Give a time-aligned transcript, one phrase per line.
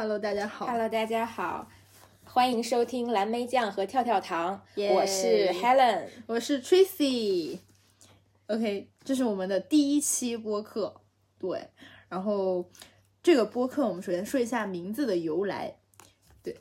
[0.00, 0.64] Hello 大家好。
[0.64, 1.68] Hello，大家好，
[2.24, 4.64] 欢迎收听蓝莓酱和跳跳糖。
[4.76, 6.06] 耶我是 Helen。
[6.26, 7.58] 我是 Tracy。
[8.46, 11.02] OK，这是我们的第一期播客，
[11.38, 11.68] 对。
[12.08, 12.64] 然后
[13.22, 15.76] 这个播客，我们首先说一下名字的由来。
[16.42, 16.56] 对，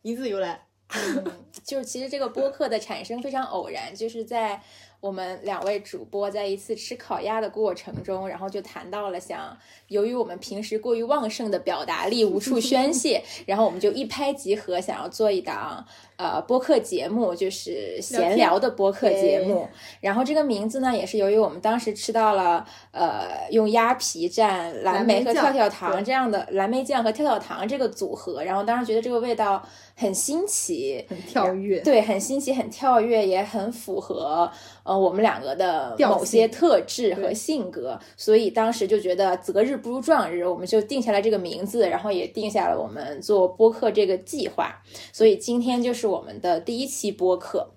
[0.00, 4.62] 名字的由来，嗯，就是其实这个播客的产生非常偶然，就是在
[5.02, 15.84] 我们两位主播在一次吃烤鸭的过程中，然后就谈到了想，由于我们平时过于旺盛的表达力无处宣泄， 然后我们就一拍即合，想要做一档
[16.22, 19.68] 呃播客节目，就是闲聊的播客节目。
[20.00, 29.60] 然后这个名字呢，也是由于我们当时吃到了呃用鸭皮蘸蓝莓和跳跳糖这样的蓝莓酱和跳跳糖这个组合，然后当时觉得这个味道
[29.96, 31.80] 很新奇，很跳跃。
[31.80, 34.50] 对，很新奇，很跳跃，也很符合
[34.84, 47.70] 呃我们两个的某些特质和性格，所以当时就觉得择日不如撞日，我们就定下来这个名字，然后也定下了我们做播客这个计划，所以今天就是我们的第一期播客。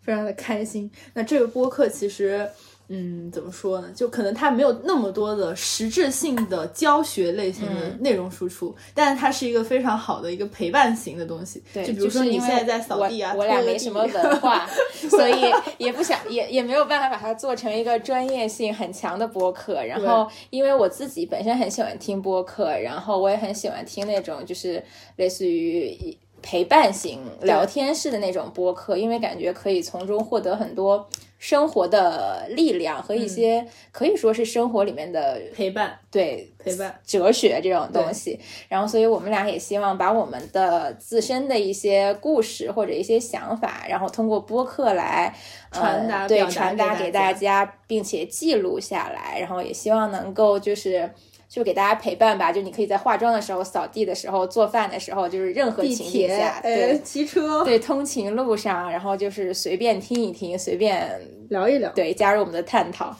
[0.00, 0.90] 非常的开心。
[1.12, 2.48] 那这个播客其实，
[2.88, 3.90] 嗯，怎么说呢？
[3.94, 11.62] 就可能它没有那么多的实质性的教学类型的嗯内容输出，但是它是一个非常好的一个陪伴型的东西。
[11.74, 14.66] 对，就比如说你现在在扫地啊，我我俩没什么文化，
[15.10, 19.84] 所以也不想也也没有办法把它做成一个专业性很强的播客。
[19.84, 24.82] 然后，因为我自己本身很喜欢听播客，然后我也很喜欢听那种就是
[25.16, 31.08] 类似于陪伴型聊天式的那种播客，因为感觉可以从中获得很多。
[31.40, 36.98] 生活的力量和一嗯些可以说是生活里面的陪伴对陪伴。
[37.06, 45.32] 哲学这种东西，然后所以我们俩也希望把我们的自身的一些故事或者一些想法，然后通过播客来
[45.70, 51.08] 传达呃、对传达给大家，并且记录下来，然后也希望能够就是。
[51.48, 61.90] 就给大家陪伴吧，就你可以在化妆的时候、扫地的时候、做饭的时候，就是任何情景铁，下，呃，对骑车，对，通勤路上，然后就是随便听一听，随便聊一聊。
[61.92, 63.16] 对加入我们的探讨。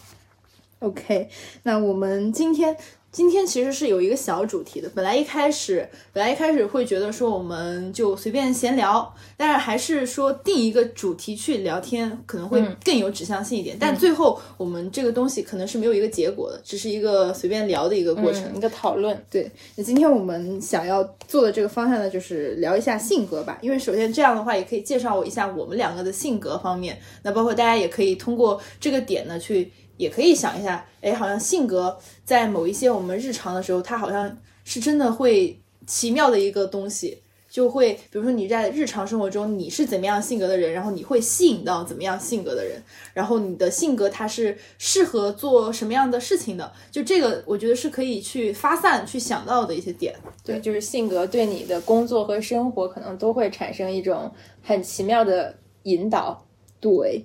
[0.81, 1.28] OK，
[1.62, 2.77] 那我们今天
[3.19, 4.89] 今天其实是有一个小主题的。
[4.95, 13.77] 本来一开始本来一开始会觉得说我们就随便闲聊，但是还是说定一个主题去聊天，可能会更有指向性一点。
[13.77, 18.45] 但最后我们这个东西可能是没有一个结果的，只是一个随便聊的一个过程。
[18.55, 19.21] 嗯，一个讨论。
[19.29, 23.59] 对，那今天我们想要做的这个方向呢，就是聊一下性格吧。
[23.61, 26.97] 因为首先这样的话，也可以介绍我一下我们两个的性格方面。
[27.25, 37.19] 那包括大家也可以通过这个点呢，去也可以想一下，哎，好像性格在某一些我们日常的时候，它好像是真的会奇妙的一个东西。
[37.51, 42.81] 就会，比如说你在日常生活中你是怎么样性格的人，然后你会吸引到怎么样性格的人，
[43.15, 50.15] 然后你的性格它是适合做什么样的事情的，就这个我觉得是可以去发散去想到的一些点。
[50.45, 54.31] 对，就是性格对你的工作和生活可能都会产生一种
[54.63, 56.45] 很奇妙的引导。
[56.81, 57.25] 对，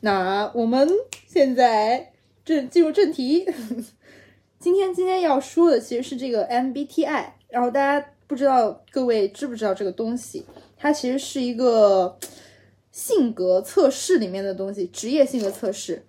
[0.00, 0.88] 那我们
[1.26, 2.12] 现在
[2.44, 3.46] 正进入正题。
[4.58, 10.44] 今天今天要说的其实是这个 MBTI，然后大家不知道各位知不知道这个东西？
[10.76, 12.18] 它其实是一个
[12.90, 16.04] 性格测试里面的东西，职业性格测试。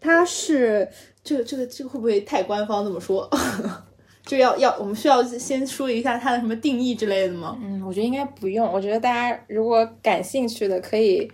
[0.00, 0.88] 它是
[1.22, 3.28] 这个这个这个会不会太官方这么说？
[4.24, 7.58] 就要要我们需要先说一下它的什么定义之类的吗？
[7.62, 8.66] 嗯，我觉得应该不用。
[8.72, 11.30] 我觉得大家如果感兴趣的，可以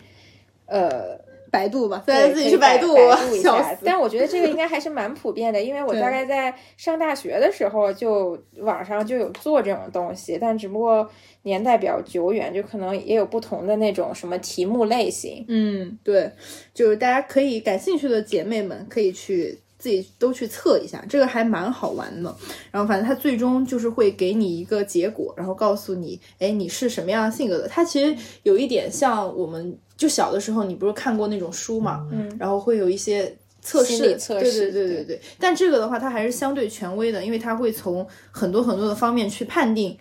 [0.66, 1.18] 呃，
[1.50, 3.74] 百度吧，自己可以是度，百百度一笑下。
[3.74, 3.82] 死。
[3.84, 11.08] 但我觉得这个应该还是蛮普遍的，因为我大概在上大学的时候就网上就有做这种东西，但只不过
[11.42, 15.44] 年代比较久远，就可能也有不同的那种什么题目类型。
[15.48, 16.30] 嗯，对，
[16.74, 22.34] 就是大家可以感兴趣的姐妹们可以去自己都去测一下，这个还蛮好玩的。
[22.72, 27.68] 然后反正它最终就是会给你一个结果，然后告诉你，哎，你是什么样性格的。
[27.68, 33.36] 它其实有一点像我们就小的时候，你不是看过那种书嘛，嗯，然后会有一些。
[33.62, 35.20] 测试，测试对对对对对。
[35.40, 39.98] 但这个的话，它还是相对权威的，因为它会从很多很多的方面去判定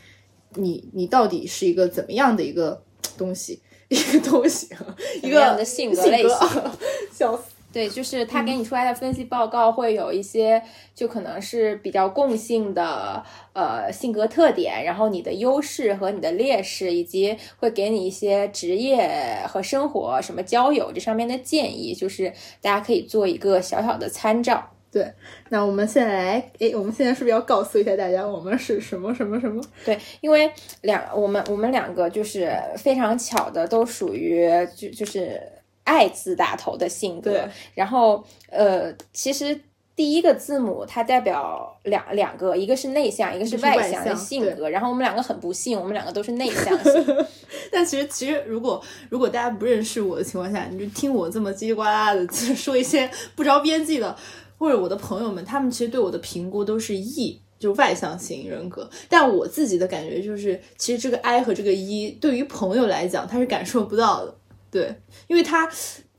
[0.54, 2.80] 你你到底是一个怎么样的一个
[3.18, 4.70] 东西，一个东西，
[5.24, 6.38] 一个性格类型
[7.12, 7.55] 笑死。
[7.75, 10.63] 对，就是他给你出来的分析报告会有一些，
[10.94, 22.31] 就可能是比较共性的呃性格特点，然后你的优势和你的劣势，以及会给你一些职业和生活、什么交友这上面的建议，就是
[22.62, 24.72] 大家可以做一个小小的参照。
[24.89, 25.06] 对，
[25.50, 29.62] 那我们现在来，诶，我们现在是不是要告诉一下大家，我们是什么什么什么？
[29.83, 30.50] 对，因为
[30.83, 35.42] 两我们我们两个就是非常巧的，都属于就就是
[35.86, 37.50] 爱字打头的性格对。
[37.74, 39.58] 然后呃，其实
[39.96, 44.70] 第一个字母它代表两两个，一个是内向，一个是外向的性格。
[44.70, 47.26] 然后我们两个很不幸，我们两个都是内向型。
[47.72, 54.14] 但其实，其实如果如果大家不认识我的情况下，你就听我这么叽里呱啦的说一些不着边际的，
[54.58, 58.90] 或者我的朋友们，他们其实对我的评估都是 E，就外向型人格。
[59.08, 64.36] 但我自己的感觉就是，其实这个 I 和这个 E 对于朋友来讲，他是感受不到的。
[64.75, 64.94] 对，
[65.27, 65.72] 因为它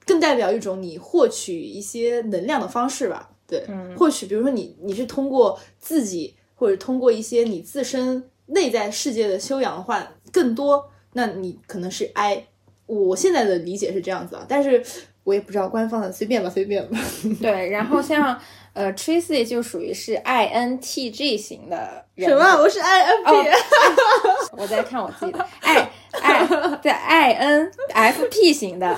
[0.06, 3.28] 更代表一种你获取一些能量的方式吧。
[3.46, 3.66] 对，
[3.98, 12.46] 或许比如说你你是通过自己或者通过一些你自身内在世界的修养的话更多，那你可能是 I。
[12.86, 14.82] 我现在的理解是这样子啊，但是
[15.22, 16.98] 我也不知道官方的，随便吧，随便吧。
[17.42, 18.40] 对，然后像
[18.76, 22.28] 呃 Tracy 就属于是 INTG 型的人。
[22.28, 22.44] 什么？
[22.61, 23.50] 我是 INFP。
[24.58, 25.88] 我在看我自己的 I
[26.20, 26.46] I
[26.82, 28.94] 对 INFP 型的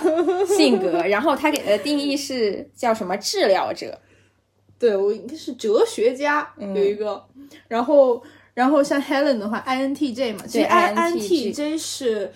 [0.47, 3.17] 性格，然后他给的定义是叫什么？
[3.19, 3.97] 治疗者。
[4.81, 7.25] 对我应该是哲学家有一个，
[7.69, 8.21] 然后
[8.55, 12.33] 然后像 Helen 的话，INTJ 嘛，其实 INTJ 是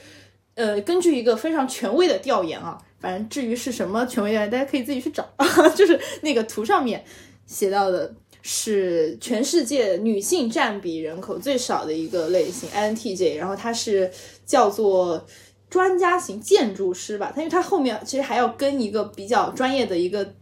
[0.55, 5.25] 呃根据一个非常权威的调研啊，反正至于是什么权威调研，大家可以自己去找，
[5.77, 7.05] 就是那个图上面
[7.47, 14.11] 写到的是全世界女性占比人口最少的一个类型 INTJ，然后它是
[14.45, 15.27] 叫做
[15.69, 20.35] 专家型建筑师吧，它因为它后面其实还要跟一个比较专业的一个。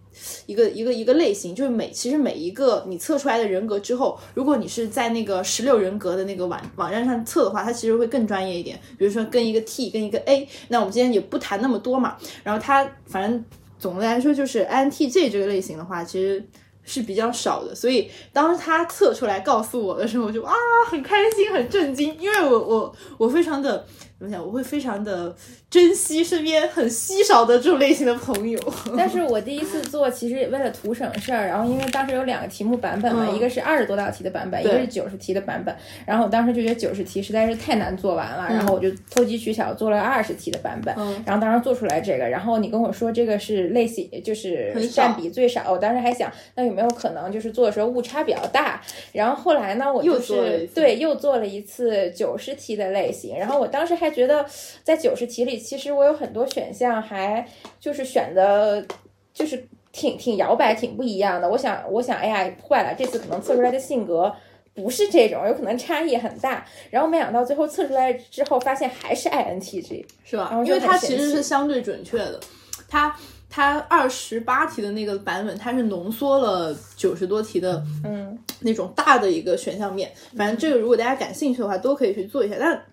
[0.44, 8.78] 一个一个一个类型，就是每其实每一个你测出来的人格之后，如果你是在那个十六人格的那个网网站上测的话，它其实会更专业一点。
[8.98, 12.18] 比如说跟一个 T 跟一个 A，那我们今天也不谈那么多嘛。
[12.42, 13.42] 然后它反正
[13.78, 16.44] 总的来说就是 INTJ 这个类型的话，其实
[16.84, 17.74] 是比较少的。
[17.74, 20.52] 所以当他测出来告诉我的时候，我就啊
[20.88, 23.86] 很开心很震惊，因为我我我非常的。
[24.18, 24.44] 怎么讲？
[24.44, 25.34] 我会非常的
[25.70, 28.58] 珍惜身边很稀少的这种类型的朋友。
[28.96, 31.46] 但是我第一次做，其实为了图省事儿。
[31.46, 35.74] 然后因为当时有两个题目版本嘛，一个是二十多道题的版本，一个是九十题的版本。
[36.04, 40.94] 然后我当时就觉得九十题实在是太难做完了，然后我就投机取巧做了二十题的版本。
[41.24, 45.70] 然后当时做出来这个，然后你跟我说这个是类型，就是占比最少。
[45.72, 48.82] 我当时还想，那有没有可能就是做的时候误差比较大？
[49.12, 53.38] 然后后来呢，我就是对又做了一次九十题的类型。
[53.38, 54.10] 然后我当时还。
[54.10, 54.44] 觉得
[54.82, 57.46] 在九十题里，其实我有很多选项，还
[57.78, 58.84] 就是选的，
[59.32, 61.48] 就是挺挺摇摆，挺不一样的。
[61.48, 64.34] 我想，我想，哎呀，坏了，这次可能测出来的性格
[64.74, 66.66] 不是这种，有可能差异很大。
[66.90, 70.50] 然后没想到最后测出来之后，发现还是 INTJ，是吧？
[70.64, 72.40] 因为它其实是相对准确的。
[72.88, 73.14] 它
[73.48, 80.10] 它二十八题的那个版本，它是浓缩了九十多题的，嗯，那种大的一个选项面。
[80.36, 82.56] 反正这个如果大家感兴趣的话，都可以去做一下。
[82.58, 82.84] 但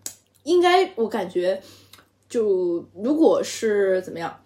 [0.44, 1.62] 应该我感觉，
[2.30, 4.38] 就如果是怎么样，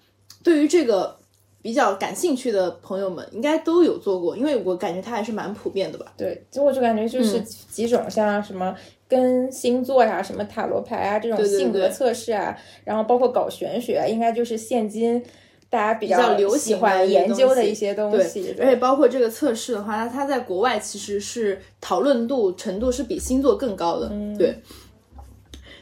[0.44, 1.18] 对于这个
[1.62, 6.14] 比较感兴趣的朋友们，应该都有做过，因为我感觉它还是蛮普遍的吧。
[6.18, 8.76] 对，就我就感觉就是几种像什么
[9.08, 15.24] 跟星座呀、什么塔罗牌啊这种性格测试啊，然后包括搞玄学，应该就是现今
[15.70, 18.56] 大家比较流喜欢研究的一些东西。
[18.60, 24.12] 而且包括这个测试的话，它它在国外其实是讨论度程度是比星座更高的。
[24.38, 24.56] 对。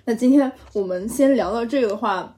[0.09, 2.35] 那今天我们先聊到这个的话，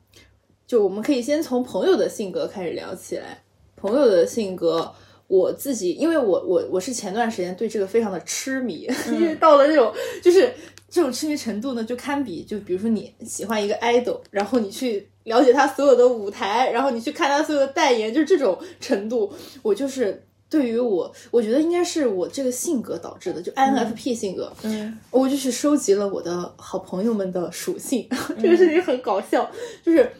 [0.67, 3.41] 就我们可以先从朋友的性格开始聊起来。
[3.77, 4.93] 朋友的性格，
[5.27, 9.89] 我自己，因为我我我是前段时间对这个非常的痴迷，因为到了那种
[10.21, 10.53] 就是
[10.89, 20.21] 这种痴迷程度呢，就堪比就比如说你喜欢一个 idol，然后你去了解他所有的舞台，然后你去看他所有的代言，就是这种程度，我就是。
[20.51, 24.51] 对于我，我觉得应该是我这个性格导致的，就 INFP 性格。
[24.63, 28.05] 嗯，我就去收集了我的好朋友们的属性，
[28.37, 29.49] 这个事情很搞笑。
[29.81, 30.11] 就是，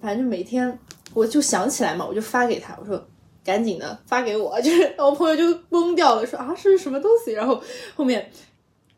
[0.00, 0.78] 反正就每天
[1.12, 3.04] 我就想起来嘛，我就发给他，我说
[3.44, 7.32] 赶紧的发给我， 就是我朋友就懵掉了，说啊是什么东西？
[7.32, 7.60] 然后
[7.96, 8.30] 后面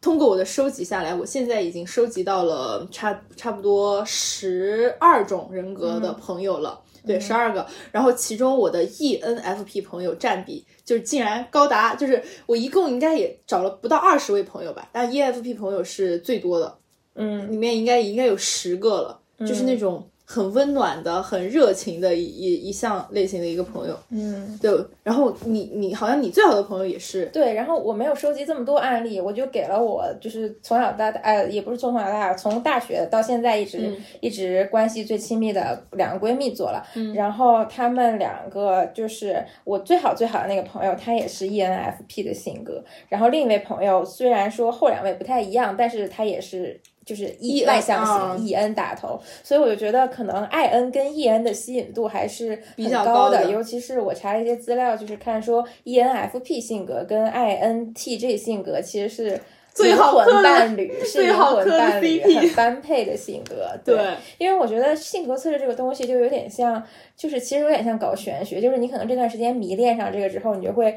[0.03, 6.79] 通过我的收集下来，我现在已经收集到了差差不多十二种人格的朋友了。
[7.07, 16.79] 对，十二个，然后其中我的 ENFP 朋友占比就是竟然高达，就是我一共应该也找了不到二十位朋友吧，但 ENFP 朋友是最多的，
[17.15, 20.09] 嗯，里面应该应该有十个了，就是那种。
[20.33, 24.73] 很温暖的、很热情的一一一项类型的一个朋友，嗯，对。
[25.03, 27.53] 然后你你好像你最好的朋友也是对。
[27.53, 36.83] 然后我没有收集这么多案例，我就给了我就是从小到大，呃，也不是从小到大，从大学到现在一直一直关系最亲密的两个闺蜜做了。
[36.95, 37.12] 嗯。
[37.12, 42.83] 然后她们两个就是我最好最好的那个朋友，她也是 ENFP 的性格。
[43.11, 46.81] 然后另一位朋友虽然说后两位不太一样，但是她也是。
[47.05, 56.61] 就是 E 外向啊型 E N 打头，所以我就觉得可能 I N 跟 E N 的吸引度还是比很高较高的尤其是我查了一些资料，就是看说 E N F P
[56.61, 59.41] 性格跟 I N T J 性格其实是
[59.75, 63.69] 最好灵魂伴侣，是灵魂伴侣，很般配的性格。
[63.85, 63.99] 对
[64.39, 66.81] 因为我觉得性格测试这个东西就有点像，
[67.17, 70.97] 就是其实有点像搞玄学，就是你可能这段时间迷恋上这个之后，你就会。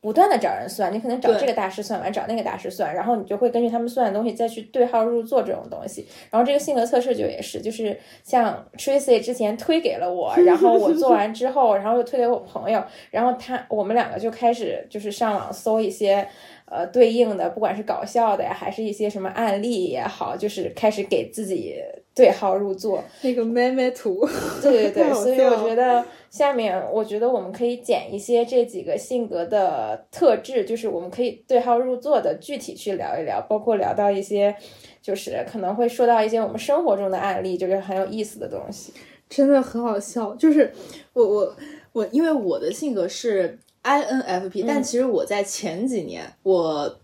[0.00, 6.06] 不断的找人算，你可能找这个大师算完，找那个大师算，然后你就会根据他们算的东西再去对号入座这种东西。
[6.30, 16.28] 然后这个性格测试就也是，就是像 Tracy 之前推给了我，然后我做完之后，然后又推给我朋友，然后他我们两个就开始就是上网搜一些
[16.70, 21.76] 呃对应的，不管是搞笑的呀，还是一些什么案例也好，就是开始给自己
[22.14, 23.02] 对号入座。
[23.22, 24.26] 那个妹妹图，
[24.62, 34.54] 对对对，所以我觉得下面我觉得我们可以捡一些这几个性格的特质，就是我们可以对号入座的具体去聊一聊，包括聊到一些
[35.00, 38.92] 就是可能会说到一些我们生活中的案例，就是很有意思的东西。
[39.28, 40.34] 真的很好笑。
[40.36, 40.72] 就是
[41.12, 41.56] 我我
[41.92, 43.58] 我，因为我的性格是
[43.88, 46.98] INFP，、但其实我在前几年我。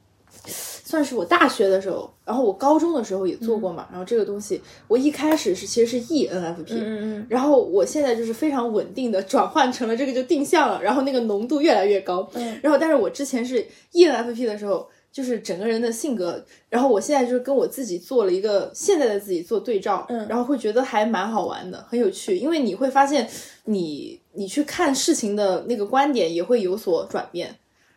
[0.47, 3.87] 算是我大学的时候，然后我高中的时候也做过嘛。
[3.91, 12.29] 然后这个东西，我一开始是其实是 ENFP，、嗯嗯然后我现在就是非常稳定的转换成了这个就定向了，然后那个浓度越来越高。
[12.35, 23.27] 嗯然后但是我之前是 ENFP 的时候，就是整个人的性格，然后我现在就是跟我自己做了一个现在的自己做对照，嗯然后会觉得还蛮好玩的，很有趣，因为你会发现
[23.65, 27.57] 你你去看事情的那个观点也会有所转变。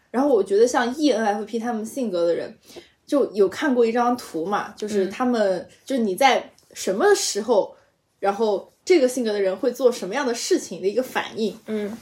[0.09, 2.57] 然后我觉得像 E ENFP 他们性格的人，
[3.05, 7.75] 就有看过一张图嘛，就是他们、就是你在什么时候，
[8.19, 11.57] 然后这个性格的人会做什么样的事情的一个反应。
[11.67, 11.97] 嗯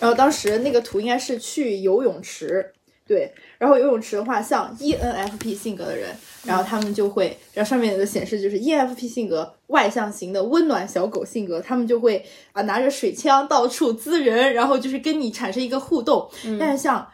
[0.00, 2.72] 然后当时那个图应该是去游泳池，
[3.04, 16.30] 对，然后游泳池的话，像 E ENFP 性格的人，然后他们就会，然后上面的显示就是 ENFP 性格外向型的温暖小狗性格，他们就会啊拿着水枪到处滋人，然后就是跟你产生一个互动。
[16.58, 17.06] 但是像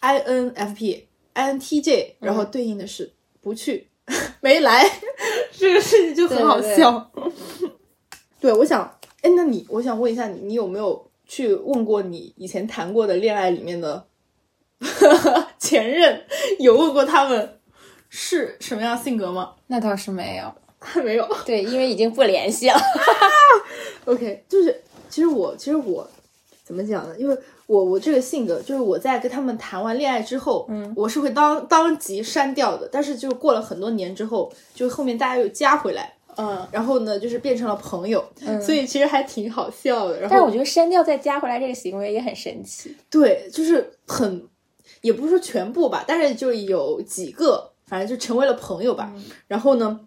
[0.00, 1.02] INFP、
[1.34, 3.88] INTJ，然后对应的是不去、
[4.40, 4.88] 没来，
[5.58, 7.10] 这个事情就很好笑。
[8.40, 14.06] 对，我想，哎，那你，我想问一下你，你有没有去问过你以前谈过的恋爱里面的
[15.58, 16.24] 前任，
[16.58, 17.58] 有问过他们
[18.08, 19.52] 是什么样性格吗？
[19.66, 21.28] 那倒是没有，还没有。
[21.44, 22.80] 对，因为已经不联系了。
[24.06, 26.08] OK，就是其实我其实我
[26.64, 27.14] 怎么讲呢？
[27.18, 32.88] 因为我我这个性格，就是我在跟他们谈完恋爱之后，嗯，我是会当当即删掉的。
[32.90, 38.24] 但是就是过了很多年之后，就后面大家又加回来，嗯，然后呢，就是变成了朋友，
[38.64, 40.20] 所以其实还挺好笑的。
[40.20, 42.96] 然后但我觉得删掉再加回来这个行为也很神奇。
[43.10, 44.46] 对，就是很，
[45.00, 49.12] 也不是说全部吧，但是就有几个，反正就成为了朋友吧。
[49.46, 50.00] 然后呢，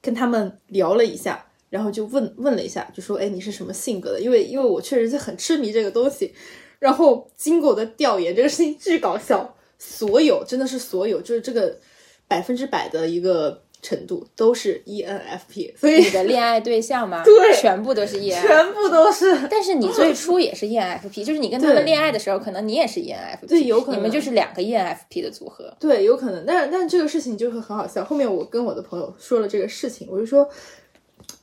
[0.00, 6.34] 跟他们聊了一下，然后就问问了一下，就说：“哎，你是什么性格的？”因为因为我确实是很痴迷这个东西。
[6.78, 11.78] 然后经过我的调研，这个事情巨搞笑，所有真的是所有，就是这个
[12.26, 17.22] 百分之百的一个程度都是 E ENFP，所以你的恋爱对象吗？
[17.26, 18.46] 对全部都是 ENFP。
[18.46, 19.48] 全部都是。
[19.50, 25.74] 但是你最初也是 E ENFP， 就是你跟他们恋爱的时候，可能你也是 E ENFP，对有可能你们就是两个 E ENFP 的组合。
[25.80, 28.04] 对，有可能，但但这个事情就会很好笑。
[28.04, 30.48] 后面我跟我的朋友说了这个事情，我就说，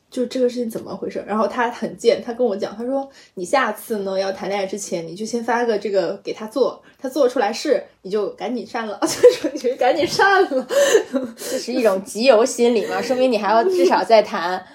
[0.09, 1.23] 就这个事情怎么回事？
[1.27, 10.67] 然后他很贱，他跟我讲，他说你下次呢要谈恋爱之前，你就先发个这个给他做，他做出来是你就赶紧删了， 就说你就赶紧删了。
[11.35, 13.01] 这是一种集邮心理嘛？
[13.01, 14.65] 说明你还要至少再谈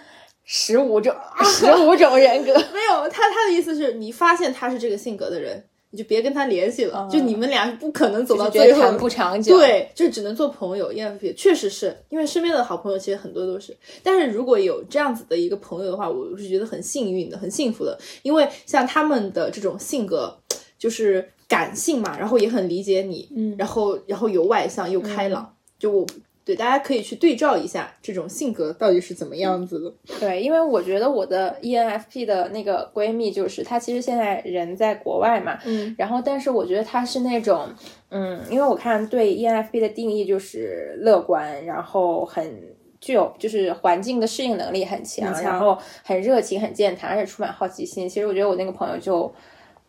[0.44, 2.52] 十五种十五种人格。
[2.72, 10.90] 没有，他他的意思是你发现他是这个性格的人，你就别跟他联系了，就你们俩不可能走到最后，不长久。，对，就只能做朋友。
[10.90, 20.34] ENFP 确实是因为身边的好朋友其实很多都是，但是如果有这样子的一个朋友的话，我是觉得很幸运的，很幸福的，因为像他们的这种性格
[20.78, 26.06] 就是感性嘛，然后也很理解你，嗯然后然后又外向又开朗，就我。
[26.44, 30.16] 对，大家可以去对照一下这种性格到底是怎么样子的。
[30.18, 37.68] 对，因为我觉得我的 E ENFP 的那个闺蜜，就是她其实现在人在国外嘛，嗯，然后但是我觉得她是那种，
[38.10, 42.72] 嗯，因为我看对 E ENFP 的定义就是乐观，然后很。
[43.02, 48.08] 具有就是环境的适应能力很强，很强然后很热情、很健谈，而且充满好奇心。
[48.08, 49.28] 其实我觉得我那个朋友就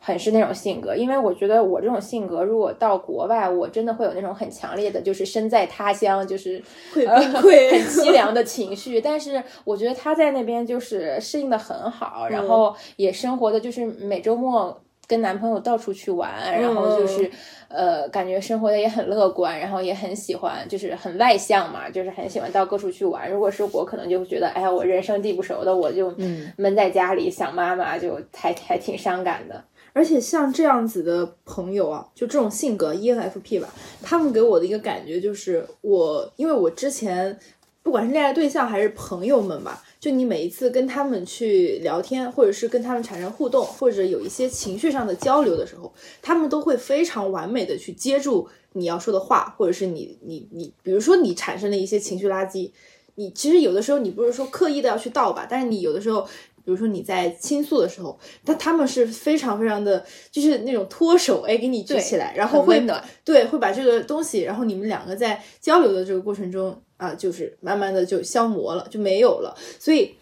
[0.05, 6.61] 很是那种性格，因为我觉得我这种性格，如果到国外，我真的会有那种很强烈的，就是身在他乡，就是
[6.93, 8.99] 会呃崩溃很凄凉的情绪。
[8.99, 14.77] 但是我觉得他在那边就是适应的很好，然后也生活的就是每周末。
[15.05, 17.29] 跟男朋友到处去玩，然后就是
[17.67, 23.29] 呃，感觉生活的也很乐观，然后也很喜欢，就是很外向嘛，就是很喜欢到各处去玩。
[23.29, 26.11] 如果是我，可能就觉得，哎呀，我人生地不熟的，我就
[26.55, 29.61] 闷在家里想妈妈，就还还挺伤感的。
[29.93, 33.71] 而且像这样子的朋友啊，就这种性格 ENFP 吧，
[34.01, 37.39] 他们给我的一个感觉就是，我因为我之前
[37.83, 52.71] 不管是恋爱对象还是朋友们吧，就你每一次跟他们去聊天，或者是跟他们产生互动，或者有一些情绪上的交流的时候，他们都会非常完美的去接住你要说的话，或者是你你你，比如说你产生了一些情绪垃圾，
[53.15, 56.27] 你其实有的时候你不是说刻意的要去倒吧，但是你有的时候。
[56.63, 62.79] 比如说你在倾诉的时候，但他们是非常非常的，就是那种脱手，哎，给你举起来，然后会
[63.23, 69.55] 对，会把这个东西，然后你们两个在交流的这个过程中啊，就是慢慢的就消磨了，就没有了。
[69.79, 70.15] 所以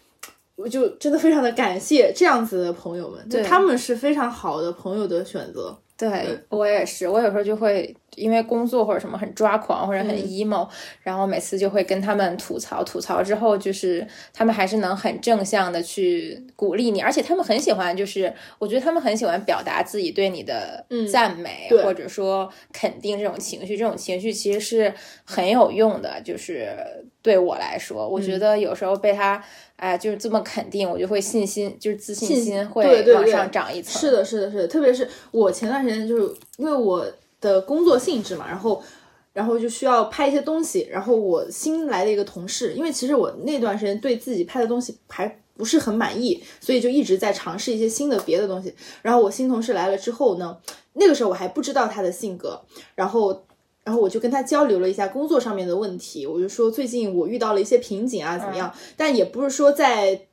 [0.56, 5.78] 我就真的非常的感谢这样子的朋友们，就他们是非常好的朋友的选择。
[6.10, 7.94] 对我也是，我有时候就会。
[8.14, 10.68] 因为工作或者什么很抓狂或者很 emo，
[11.00, 24.92] 然后每次就会跟他们吐槽，吐槽之后就是他们还是能很正向的去鼓励你，而且他们很喜欢，就是我觉得他们很喜欢表达自己对你的赞美或者说肯定这种情绪，这种情绪其实是
[25.24, 26.20] 很有用的。
[26.20, 26.68] 就是
[27.22, 29.42] 对我来说，我觉得有时候被他
[29.76, 33.98] 哎就是这么肯定，我就会信心就是自信心会往上涨一层。
[33.98, 37.06] 是的，是的，是的，特别是我前段时间就是因为我。
[37.42, 38.80] 的工作性质嘛，然后，
[39.32, 40.86] 然后就需要拍一些东西。
[40.88, 48.72] 然后我新来的一个同事，因为其实我那段时间对自己拍的东西还不是很满意，所以就一直在尝试一些新的别的东西。
[49.02, 50.56] 然后我新同事来了之后呢，
[50.92, 52.62] 那个时候我还不知道他的性格，
[52.94, 53.42] 然后，
[53.84, 56.26] 然后我就跟他交流了一下工作上面的问题。
[56.26, 58.72] 我就说最近我遇到了一些瓶颈啊，怎么样？
[58.96, 60.26] 但也不是说在，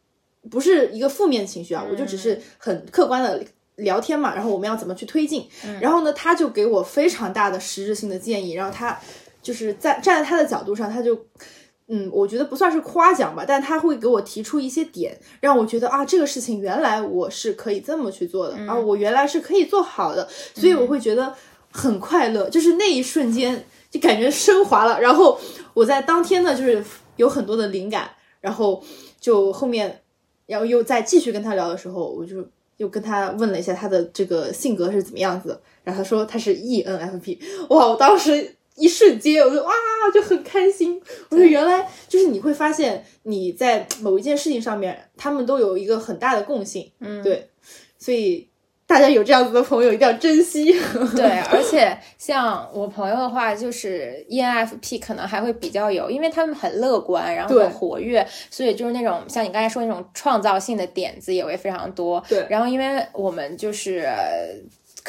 [0.49, 3.43] 不是一个负面情绪啊，我就只是很客观的。
[3.79, 5.47] 聊天嘛，然后我们要怎么去推进？
[5.79, 8.51] 然后呢，他就给我非常大的实质性的建议。
[8.51, 8.99] 然后他
[9.41, 11.17] 就是在站在他的角度上，他就，
[11.87, 21.33] 嗯，我觉得不算是夸奖吧，但他会给我提出一些点，让我觉得啊，这个事情原来我是可以这么去做的，啊，我原来是可以做好的，所以我会觉得
[21.71, 24.99] 很快乐，就是那一瞬间就感觉升华了。
[24.99, 25.39] 然后
[25.73, 26.83] 我在当天呢，就是
[27.17, 28.09] 有很多的灵感，
[28.41, 28.83] 然后
[29.19, 30.01] 就后面，
[30.45, 32.47] 然后又再继续跟他聊的时候，我就。
[32.79, 37.87] 又跟他问了一下他的这个性格是怎么样子，然后他说他是 ENFP，哇！
[37.89, 39.69] 我当时一瞬间，我就哇
[40.13, 40.97] 就很开心。
[41.27, 47.49] 我说原来就是你会发现你在某一件事情上面，他们都有一个很大的共性，嗯，对，
[47.97, 48.48] 所以。
[48.89, 50.73] 大家有这样子的朋友一定要珍惜。
[51.15, 62.23] 对，而且像我朋友的话，就是 ENFP 可能还会比较有，因为他们很乐观，然后很活跃，所以就是那种像你刚才说那种创造性的点子也会非常多。
[62.27, 64.09] 对，然后因为我们就是。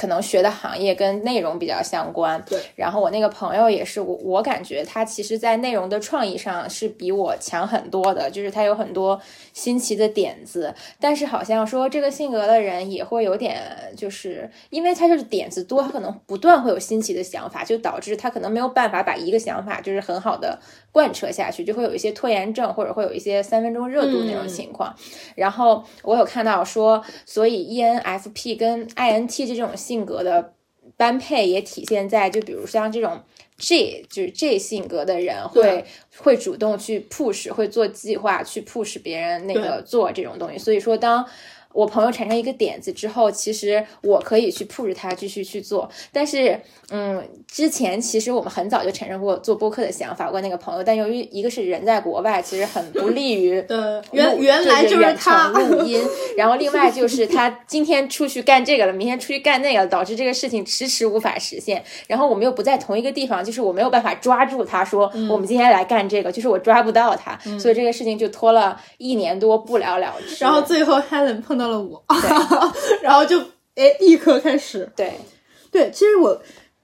[0.00, 2.58] 可能学的行业跟内容比较相关，对。
[2.74, 9.20] 然后我那个朋友也是，我我感觉他其实，在内容的创意上是比我强很多的，就是他有很多
[9.52, 10.74] 新奇的点子。
[10.98, 13.60] 但是好像说这个性格的人也会有点，
[13.94, 20.58] 就是因为他就是点子多，他可能不断会有新奇的想法，就导致他可能没有办法把一个想法就是很好的
[20.92, 24.94] 贯彻下去，就会有一些拖延症，或者会有一些三分钟热度那种情况。
[25.35, 29.70] 然后我有看到说，所以 ENFP 跟 INT 这种。
[29.76, 30.53] 性格的
[30.96, 33.20] 般配也体现在，就比如像这种
[33.57, 35.85] G 就是 G 性格的人会
[36.18, 40.59] 会主动去 push，会做计划去 push 别人那个做这种东西。
[40.59, 41.26] 所以说当。
[41.72, 45.88] 我朋友产生一个点子之后，其实我可以去 push 他继续去做。
[46.12, 50.26] 但是，嗯，之前其实我们很早就产生过做播客的想法。
[50.26, 56.02] 我跟那个朋友，但由于一个是人在国外，其实很不利于呃原原来就是他录音。
[56.37, 61.80] 然后另外就是他今天出去干这个了，明天出去干那个，导致这个事情迟迟无法实现。
[62.09, 70.44] 然后我们又不在同一个地方，就是我没有办法抓住他说我们今天来干这个，就是我抓不到他，所以这个事情就拖了一年多不了了之。
[70.44, 71.60] 然后最后 Helen 碰。
[71.61, 72.03] 到了我，
[73.03, 73.38] 然后就
[73.75, 74.90] 哎，立刻开始。
[74.96, 75.12] 对，
[75.70, 76.40] 对，其实我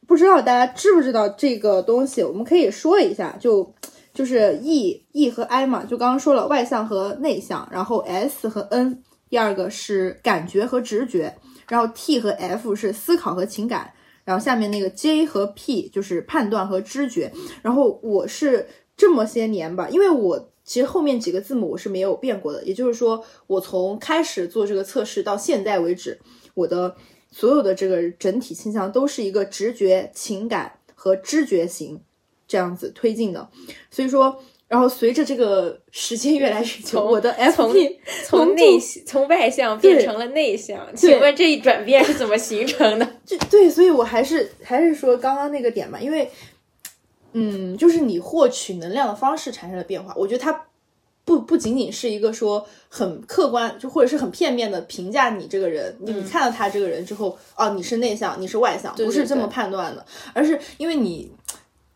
[0.07, 3.75] 不知道大家知不知道这个东西，我们可以说一下，就
[4.13, 11.35] 就是 E E 和 I 嘛，就刚刚说了外向和内向，然后 S 和 N，第二个是感觉和直觉，
[11.69, 20.51] 然后 T 和 F 是思考和情感，然后下面那个 J 和 P 就是判断和知觉，然后我是这么些年吧，因为我。
[20.67, 26.19] 其实后面几个字母我是没有变过的，也就是说，我从开始做这个测试到现在为止，
[26.55, 26.97] 我的
[27.31, 32.01] 所有的这个整体倾向都是一个直觉、情感和知觉型
[32.49, 33.49] 这样子推进的。
[33.91, 43.09] 所以说，然后随着这个时间越来越久，我的从 FP 从 内从外向变成了内向，请问这一转变是怎么形成的？
[43.25, 46.29] 就对，所以我还是还是说刚刚那个点嘛，因为，
[47.39, 50.15] 嗯，就是你获取能量的方式产生了变化。
[50.17, 50.67] 我觉得它
[51.25, 55.95] 不不仅仅是一个说很客观，就或者是很片面的评价你这个人。
[56.01, 61.31] 你你看到他这个人之后，哦，你是内向，你是外向，不是这么判断的，而是因为你。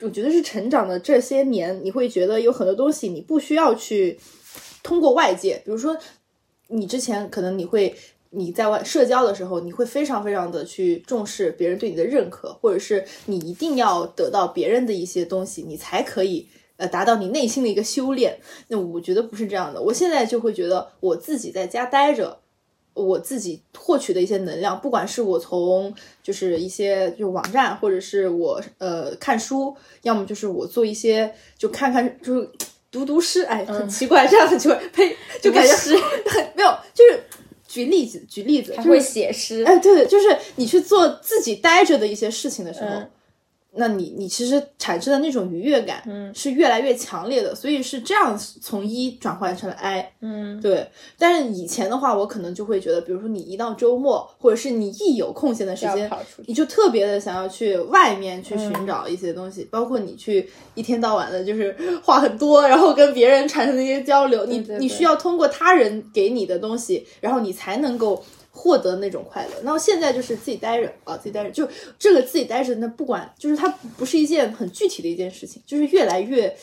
[0.03, 4.19] 我觉得是成长的这些年，你会觉得有很多东西你不需要去
[4.83, 5.95] 通过外界，比如说
[6.69, 7.95] 你之前可能你会
[8.31, 18.39] 你在外社交的时候，你会非常非常的去重视别人对你的认可，或者是你一定要得到别人的一些东西，你才可以呃达到你内心的一个修炼。
[18.69, 22.39] 那我觉得不是这样的，我现在就会觉得我自己在家待着。
[22.93, 32.51] 我自己获取的一些能量，不管是我从就是一些就网站，或者是我呃看书，要么就是我做一些就看看就是
[32.91, 35.95] 读读诗，哎，很奇怪，这样很奇怪，呸，就感觉诗
[36.57, 37.23] 没有，就是
[37.71, 42.89] 举例子，举例子，他会写诗，哎，对，就是你去做自己待着的一些事情的时候。
[43.73, 50.89] 那你你其实产生的那种愉悦感，嗯，是越来越强烈的，所以是这样从一转换成了 I，嗯，对。
[51.17, 56.11] 但是以前的话，我可能就会觉得，比如说你一到周末，或者是你一有空闲的时间，
[56.47, 68.25] 你就特别的想要去外面去寻找一些东西，包括你去一天到晚的就是 话很多，然后跟别人产生一些交流，你你需要通过他人给你的东西，然后你才能够。
[68.51, 76.55] 获得那种快乐，那现在就是自己待着啊，自己待着，就这个自己待着，那不管就是它不是一件很具体的一件事情，就是越来越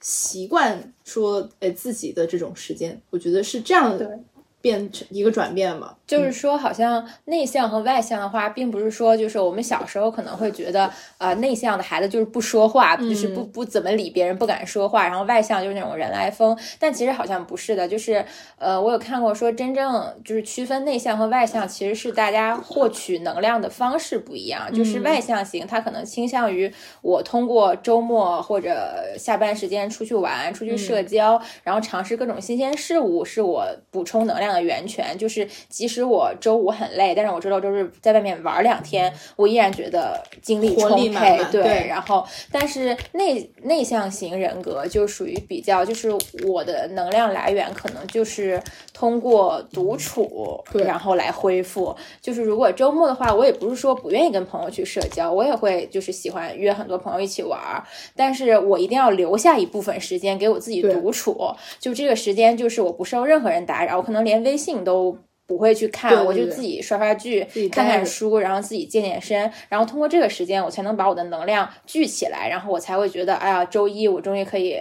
[0.00, 4.18] 习惯说，哎，自己的这种时间，我觉得是这样的。
[4.60, 16.58] 变成一个转变嘛，就是说，好像内向和外向的话，并不是说，就是我们小时候可能会觉得，呃，内向的孩子就是不说话，就是不不怎么理别人，不敢说话，然后外向就是那种人来疯。
[16.80, 18.24] 但其实好像不是的，就是，
[18.58, 24.72] 呃，我有看过说，真正就是区分内向和外向，其实是大家获取能量的方式不一样。
[24.74, 34.45] 就是外向型，他可能倾向于我通过周末或者下班时间出去玩、出去社交，然后尝试各种新鲜事物，是我补充能量。
[34.52, 41.40] 的源泉就是，即使我周五很累，但是我周六周日在外面玩两天，我依然觉得精力充沛。
[41.50, 46.08] 对，然后，但是内内向型人格就属于比较，就是
[46.46, 48.62] 我的能量来源可能就是
[48.94, 51.94] 通过独处，然后来恢复。
[52.22, 57.60] 就是如果周末的话，我也不是说不愿意跟朋友去社交，我也会就是喜欢约很多朋友一起玩，
[58.14, 61.36] 但是我一定要留下一部分时间给我自己独处。
[61.80, 64.35] 就这个时间，就是我不受任何人打扰，我可能连。
[64.42, 74.80] 微信都不会去看，我就自己刷刷剧、看看书，然后自己健健身，然后通过这个时间，我才能把我的能量聚起来，然后我才会觉得，哎呀，周一我终于可以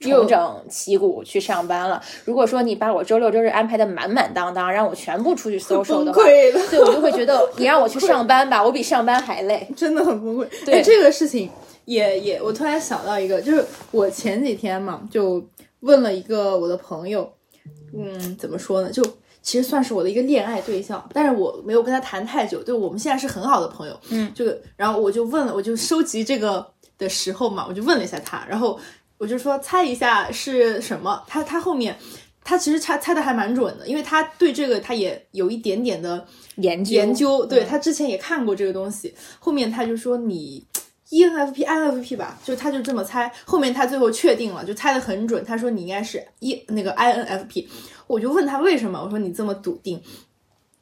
[0.00, 2.02] 重整旗鼓去上班了。
[2.24, 10.46] 如果说你把我周六周日安排的满满当当，让我全部出去搜搜的话，对我就会觉得你让我去上班吧，我比上班还累， 真的很崩溃。
[10.64, 11.48] 对这个事情，
[11.84, 15.40] 也也，我突然想到一个，就是我前几天嘛，就
[15.78, 17.32] 问了一个我的朋友。
[17.96, 18.90] 嗯，怎么说呢？
[18.90, 19.02] 就
[19.42, 22.62] 其实算是我的一个恋爱对象，但是我没有跟他谈太久。
[22.62, 24.00] 对，我们现在是很好的朋友。
[24.10, 28.78] 嗯，这个，然后我就问了，我就收集这个的时候嘛，我就问了一下他，然后
[29.18, 31.22] 我就说猜一下是什么。
[31.26, 31.96] 他他后面
[32.44, 36.26] 他其实猜猜的还蛮准的，因为他对这个他也有一点点的
[36.56, 36.92] 研究。
[36.92, 39.14] 研究，对他之前也看过这个东西。
[39.38, 40.64] 后面他就说你。
[41.12, 45.44] ENFP，INFP 吧，就他就这么猜，后面他最后确定了，就猜的很准。
[45.44, 47.66] 他说你应该是一那个 INFP，
[48.06, 50.00] 我就问他为什么，我说你这么笃定，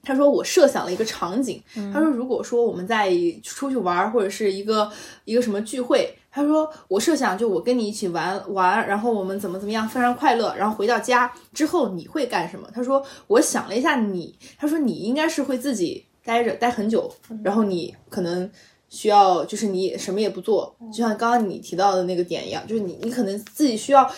[0.05, 1.61] 他说我设想了一个场景，
[1.93, 3.11] 他说如果说我们在
[3.43, 4.89] 出去玩或者是一个
[5.25, 12.69] 一个什么聚会，他说我设想就我跟你一起玩玩，然后我们怎么怎么样非常快乐，然后回到家之后你会干什么？
[12.73, 17.13] 他说我想了一下你，他说你应该是会自己待着待很久，
[17.43, 18.49] 然后你可能。
[18.91, 24.11] 需要就是你什么也不做，就像刚刚你提到的那个点一样，就是你你可能自己需要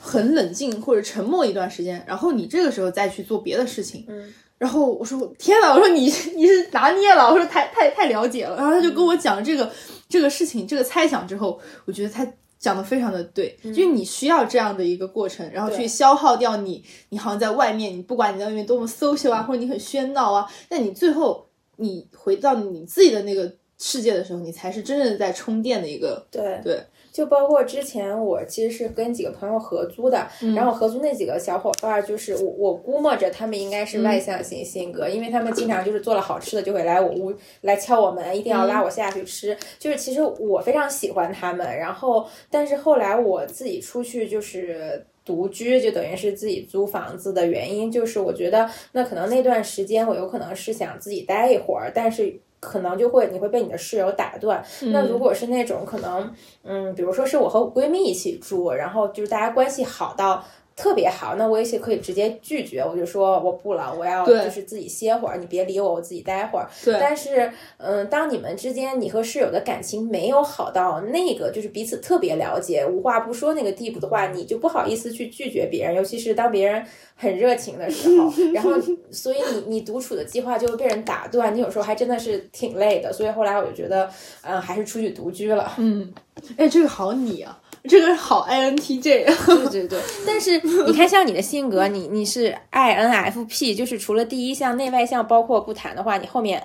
[0.00, 4.06] 很冷静或者沉默一段时间，然后你这个时候再去做别的事情。
[4.08, 8.56] 嗯，然后我说天呐，我说你 你是拿捏了，我说太太太了解了。
[8.56, 9.70] 然后他就跟我讲这个
[10.08, 12.26] 这个事情这个猜想之后，我觉得他
[12.58, 23.52] 讲的非常的对，就是你需要这样的一个过程，然后去消耗掉你你好像在外面，你不管你在外面多么 social 啊，或者你很喧闹啊，但你最后你回到你自己的那个。
[23.78, 26.26] 世界的时候，你才是真正在充电的一个。
[26.30, 26.80] 对对，
[27.12, 39.56] 就包括之前我其实是跟几个朋友合租的，然后合租那几个小伙伴儿，就是我我估摸着他们应该是外向型性格，因为他们经常就是做了好吃的就会来我屋来敲我门，一定要拉我下去吃。
[39.78, 45.06] 就是其实我非常喜欢他们，然后但是后来我自己出去就是。
[45.28, 54.64] 独居就等于是自己租房子的原因，就是我觉得那可能那段时间我有可能是想自己待一会儿，但是可能就会你会被你的室友打断。
[54.92, 60.44] 那如果是那种可能，嗯，比如说是我和我闺蜜一起住，然后就是大家关系好到。
[60.78, 66.68] 特别好，那我也是可以直接拒绝，我就说我不了，我要就是自己歇会儿，你别理我，我自己待会儿。
[66.84, 76.80] 对但是，嗯，当你们之间你和室友的感情没有好到那个就是彼此特别了解、无话不说那个地步的话，你就不好意思去拒绝别人，尤其是当别人
[77.16, 78.32] 很热情的时候。
[78.54, 78.70] 然后，
[79.10, 83.12] 所以你你独处的计划就会被人打断，你有时候还真的是挺累的。
[83.12, 84.08] 所以后来我就觉得，
[84.42, 85.72] 嗯，还是出去独居了。
[85.78, 86.14] 嗯，
[86.56, 89.34] 哎，这个好你啊，这个好 INTJ 啊。
[89.70, 96.62] 对对对，但是你看，像你的性格，你你是 INFP，就是除了第一项内外向包括不谈的话，你后面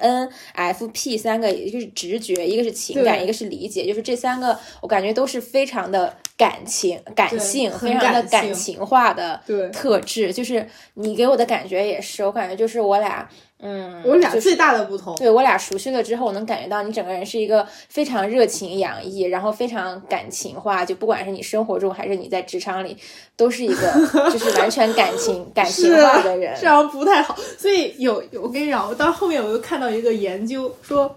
[0.55, 10.33] NFP 三个，一个是直觉，一个是情感，一个是理解，就是这三个，我感觉都是非常的感情、感性，很非常的感情化的对特质。
[10.33, 20.83] 就是你给我的感觉也是，我感觉就是我俩，嗯，我俩最大的不同，对我俩熟悉了之后，我能感觉到你整个人是一个非常热情洋溢，然后非常感情化。
[20.83, 22.97] 就不管是你生活中还是你在职场里，
[23.37, 23.93] 都是一个
[24.31, 26.57] 就是完全感情 感情化的人。
[26.59, 27.37] 这样不太好。
[27.57, 31.15] 所以有有，我跟你讲，我到后面我又看到一个研究说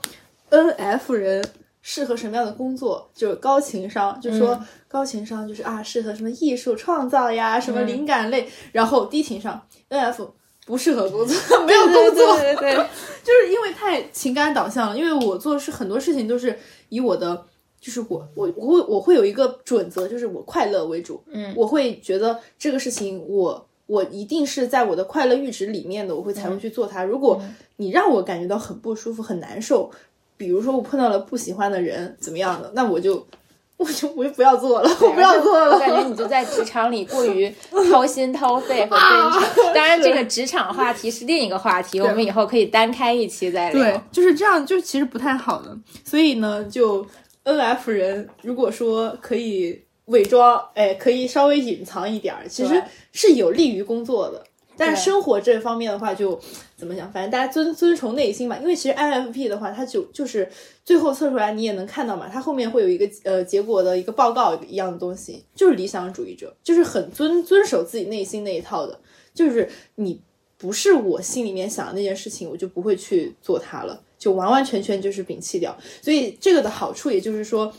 [0.50, 1.42] ，NF 人
[1.88, 10.28] 适合什么样的工作，就是高情商，就说嗯高情商就是啊，适合什么艺术创造呀，什么嗯灵感类，然后低情商 NF
[10.66, 12.86] 不适合工作， 没有工作，对对对对，
[13.22, 14.98] 就是因为太情感导向了。
[14.98, 17.46] 因为我做的是很多事情都是以我的，
[17.80, 21.22] 就是我我我会我会有一个准则，就是我快乐为主。
[21.30, 27.04] 嗯我会觉得这个事情我我一定是在我的快乐阈值里面的，我会才会去做它。
[27.04, 27.40] 如果
[27.76, 29.88] 你让我感觉到很不舒服、很难受，
[30.36, 33.26] 比如说我碰到了不喜欢的人怎么样的，那我就
[33.78, 36.02] 我就我就不要做了，我不要做我感觉。
[36.08, 37.52] 你就在职场里过于
[37.90, 39.74] 掏心掏肺和真诚。
[39.74, 43.82] 当然，这个职场话题是另一个话题，我们以后可以单开一期再聊。
[43.82, 45.76] 对，就是这样，就其实不太好的。
[46.04, 47.06] 所以呢，就
[47.42, 54.42] N F 人如果说可以伪装，哎，可以稍微隐藏一点儿，其实是有利于工作的。
[54.76, 56.38] 但是生活这方面的话就，
[56.76, 57.10] 怎么讲？
[57.10, 58.58] 反正大家遵遵从内心吧。
[58.58, 60.48] 因为其实 INFP 的话，它就就是
[60.84, 69.00] 最后测出来你也能看到嘛，它后面会有一个呃结果的一个报告一样的东西，就是理想主义者，就是很遵遵守自己内心那一套的，
[69.32, 70.20] 就是你
[70.58, 75.76] 不是我心里面想的那件事情，我就不会去做它了，就完完全全就是摒弃掉。
[76.02, 77.72] 所以这个的好处，也就是说，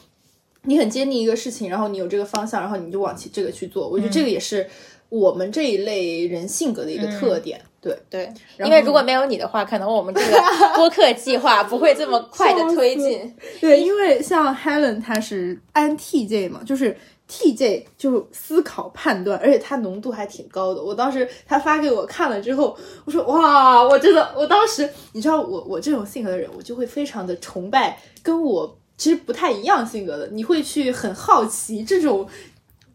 [0.63, 3.87] 你很坚定一个事情，然后你有这个方向，然后你就往起这个去做。
[3.87, 4.67] 我觉得这个也是
[5.09, 7.61] 我们这一类人性格的一个特点。
[7.79, 10.37] 对，对，因为如果没有你的话，可能我们这个
[10.75, 13.33] 播客计划 不会这么快的推进。
[13.61, 16.97] 对，因为像 Helen 她是 INTJ 嘛，就是
[17.29, 20.83] TJ 就思考判断，而且它浓度还挺高的。
[20.83, 32.27] 我当时他发给我看了之后，我说哇，我真的，我当时你知道我我这种性格的人，我就会非常的崇拜跟我其实不太一样性格的，你会去很好奇这种。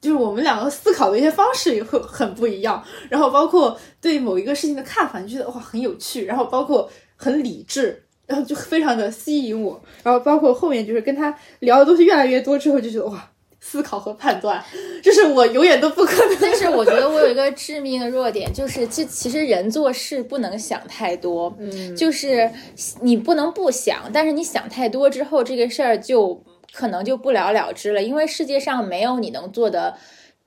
[0.02, 14.60] 就是我们两个思考的一些方式也会很不一样，然后包括对某一个事情的看法，你觉得哇很有趣，然后包括很理智，然后就非常的吸引我，然后包括后面就是跟他聊的东西越来越多之后，就觉得哇，思考和判断，
[15.04, 16.36] 这是我永远都不可能。
[16.40, 22.50] 但是我觉得我有一个致命的弱点，就是这其实人做事不能想太多，嗯，就是
[23.02, 29.94] 你不能不想，但是你想太多之后，这个事儿就可能就不了了之了，因为世界上没有你能做的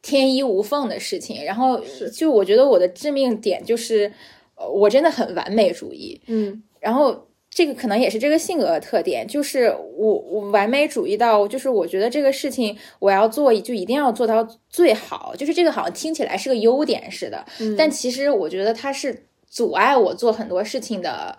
[0.02, 1.46] 天衣无缝的事情。
[1.46, 1.80] 然后
[2.14, 4.12] 就我觉得我的致命点就是，
[4.56, 17.46] 呃我真的很完美主义，嗯然后这个可能也是这个性格的特点，就是我我完美主义到，就是我觉得这个事情我要做就一定要做到最好，就是这个好像听起来是个优点似的，
[17.78, 21.38] 但其实我觉得它是阻碍我做很多事情的。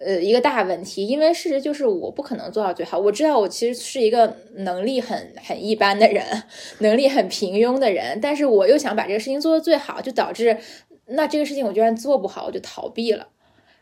[0.00, 2.98] 呃，一个大问题，因为事实就是我不可能做到最好。
[2.98, 6.24] 我知道我其实是一个能力很很一般的人，
[6.78, 10.56] 能力很平庸的人，但是我又想把这个事情做得最好，就导致
[11.06, 13.26] 那这个事情我居然做不好，我就逃避了。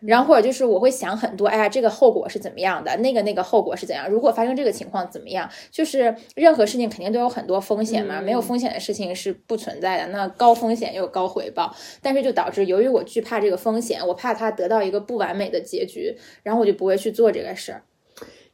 [0.00, 2.96] 然后或者就是我会想很多，哎呀，这个后果是怎么样的？
[2.98, 4.08] 那个那个后果是怎样？
[4.08, 5.48] 如果发生这个情况怎么样？
[5.70, 10.08] 就是任何事情肯定都有很多风险嘛，没有风险的事情是不存在的。
[10.08, 17.82] 那高风险又有高回报，但是就导致由于我惧怕这个风险，我怕它得到一个不完美的结局，然后我就不会去做这个事儿。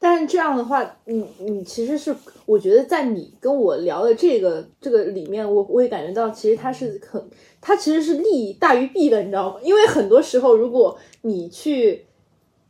[0.02, 2.12] 但是这样的话，你你其实是，
[2.44, 7.24] 我觉得在你跟我聊的这个这个里面，我我也感觉到，其实它是很，
[7.60, 9.60] 它其实是利大于弊的，你知道吗？
[9.62, 12.04] 因为很多时候，如果你去，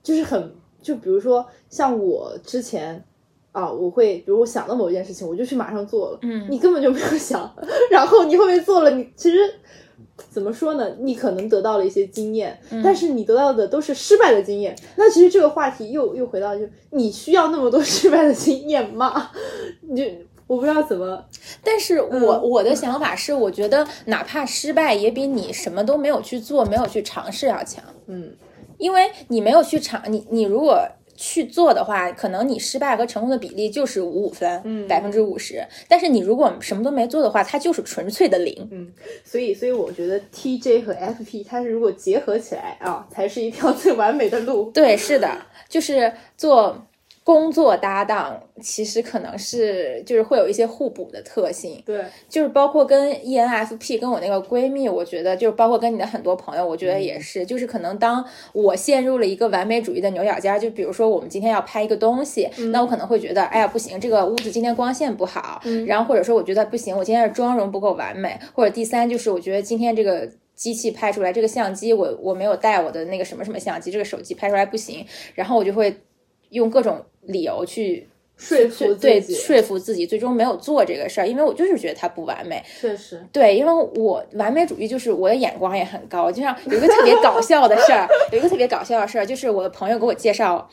[0.02, 3.02] 就是很，就比如说像我之前
[3.52, 7.50] 啊，我会，比如我想到某一件事情，我就去马上做了，嗯你根本就没有想，
[7.90, 9.38] 然后你后面做了，你其实。
[10.30, 10.88] 怎么说呢？
[11.00, 14.76] 你可能得到了一些经验，但是你得到的都是失败的经验。
[14.96, 19.30] 那其实这个话题又又回到，就你需要那么多失败的经验吗？
[19.82, 20.04] 你就
[20.46, 21.24] 我不知道怎么，
[21.64, 27.82] 但是我、我的想法是，我觉得哪怕失败，也比你什么都没有去做、没有去尝试要强。
[28.06, 28.34] 嗯，
[28.76, 30.78] 因为你没有去尝，你你如果
[31.24, 35.64] 去做的话，可能你失败和成功的比例就是五五分，嗯百分之五十。
[35.88, 38.68] 但是你如果什么都没做的话，它就是纯粹的零。
[38.72, 38.92] 嗯
[39.24, 44.68] 所以所以我觉得 TJ 和 FP 它是如果结合起来啊，才是一条最完美的路。
[44.72, 45.30] 对，是的，
[45.68, 46.76] 就是做
[47.24, 51.80] 工作搭档，其实可能是就是会有一些互补的特性。
[51.86, 70.28] 对，就是包括跟 E ENFP 跟我那个闺蜜，我觉得就是包括跟你的很多朋友，我觉得也是，就是可能当我陷入了一个完美主义的牛角尖儿，就比如说我们今天要拍一个东西，那我可能会觉得，哎呀不行，这个屋子今天光线不好，然后或者说我觉得不行，我今天的妆容不够完美，或者第三就是我觉得今天这个。
[70.54, 75.04] 机器拍出来这个相机，我我没有带我的那个什么什么相机，这个手机拍出来不行，
[75.34, 75.96] 然后我就会
[76.50, 82.62] 用各种理由去说服对说服自己，最终没有做这个事儿，因为我就是觉得它不完美。
[82.80, 90.68] 确实，对，因为我完美主义就是我的眼光也很高，就像有一个特别搞笑的事儿，有一个特别搞笑的事儿，就是我的朋友给我介绍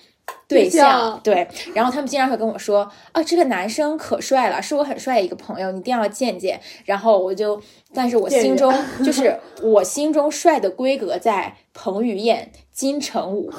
[0.47, 6.59] 对对象对，然后他们经常会跟我说，啊，这个男生可帅了，是我很帅的一个朋友，你一定要见见。
[6.85, 7.61] 然后我就，
[7.93, 13.51] 但是我心中就是我心中帅的规格在彭于晏、金城武。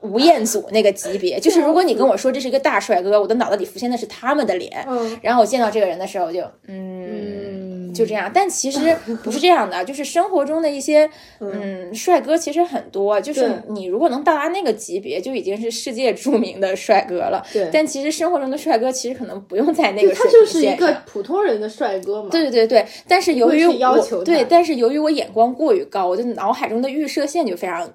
[0.00, 8.30] 吴彦祖那个级别，就是如果你跟我说这是一个大帅哥，我的脑子里浮现的是他们的脸，嗯然后我见到这个人的时候就，嗯，就这样。
[8.34, 11.08] 但其实不是这样的， 就是生活中的一些，
[11.40, 17.42] 嗯，帅哥其实很多，就是你如果能到达那个级别，就已经是世界著名的帅哥了。
[17.52, 20.92] 对但其实生活中的帅哥其实可能不用在那个他水就是一个。
[21.06, 22.28] 普通人的帅哥嘛。
[22.30, 27.88] 对对对对，但是由于会去要我求对，但是由于我眼光过于高，我的脑海中的预设线就非常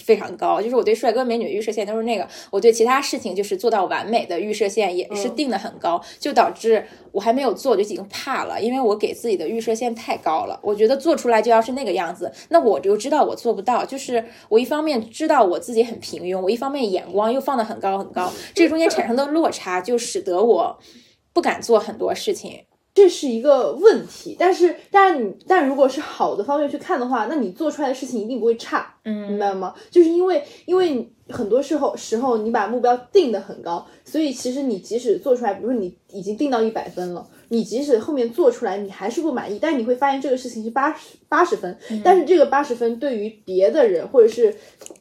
[0.00, 20.78] 非常高，就是我对帅哥美女的预设线都是那个，我对其他事情就是做到完美的预设线也是嗯定的很高，就导致我还没有做我就已经怕了，因为我给自己的预设线太高了，我觉得做出来就要是那个样子，那我就知道我做不到，就是我一方面知道我自己很平庸，我一方面眼光又放得很高很高，这中间产生的落差就使得我
[21.32, 22.64] 不敢做很多事情。
[22.92, 29.74] 这是一个问题，但是，但是你，但如果是好的方面去看的话，那你做出来的事情一定不会差，嗯明白吗？
[29.90, 44.52] 就是因为，因为很多时候时候你把目标定得很高，所以其实你即使做出来，比如说你已经定到一百分了，你即使后面做出来你还是不满意，但你会发现这个事情是八十八十分，但是这个八十分对于别的人或者是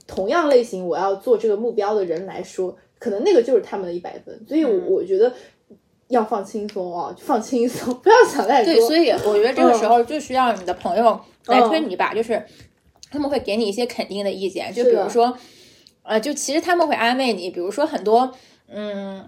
[0.05, 5.33] 同样类型我要做这个目标的人来说，可能那个就是他们的一百分，所以我我觉得。
[6.09, 8.73] 要放轻松啊，放轻松，不要想太多。
[8.73, 12.45] 对，所以我觉得这个时嗯候就需要你的朋友来推你一把，就是
[13.09, 15.35] 他们会给你一些肯定的意见，就比如说，
[16.03, 18.31] 呃，就其实他们会安慰你，比如说很多，
[18.67, 19.27] 嗯。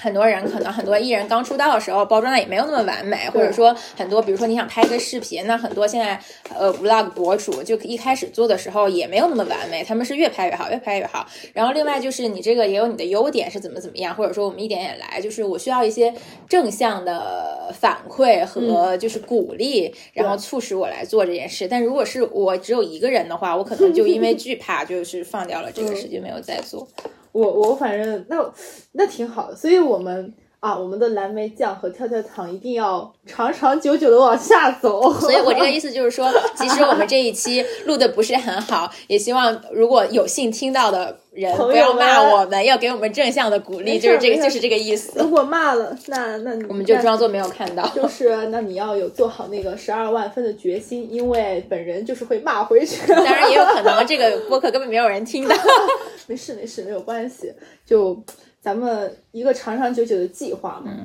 [0.00, 6.18] 很多人可能很多艺人刚出道的时候包装的也没有那么完美，或者说很多，比如说你想拍一个视频，那很多现在
[6.56, 11.26] 呃 vlog 博主就一开始做的时候也没有那么完美，他们是越拍越好，越拍越好。
[11.52, 16.12] 然后另外就是你这个也有你的优点是怎么怎么样，或者说我们一点点来，就是我需要一些
[16.48, 21.68] 正向的反馈和就是鼓励，然后促使我来做这件事。
[21.68, 26.88] 但如果是我只有一个人的话，我可能就因为惧怕，就是放掉了这个事，就没有再做。
[27.32, 28.52] 我我反正那
[28.92, 35.12] 那挺好的，所以我们啊，我们的蓝莓酱和跳跳糖一定要长长久久的往下走。
[35.14, 45.18] 所以我这个意思就是说，即使我们这一期录的不是很好，也希望如果有幸听到的人不要骂我们，要给我们正向的鼓励，就是这个，就是这个意思。
[45.18, 47.84] 如果骂了，那那我们就装作没有看到。
[47.92, 53.04] 就是那你要有做好那个十二万分的决心，因为本人就是会骂回去。
[53.12, 55.56] 当然也有可能 这个播客根本没有人听到。
[56.28, 57.52] 没事没事，没有关系，
[57.84, 58.16] 就
[58.62, 60.96] 咱们一个长长久久的计划嘛，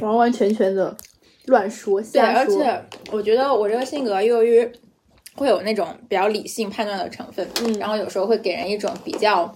[0.00, 0.96] 完完全全的
[1.44, 2.40] 乱说对，瞎说。
[2.40, 4.66] 而且我觉得我这个性格由于
[5.34, 9.54] 会有那种比较理性判断的成分，嗯然后有时候会给人一种比较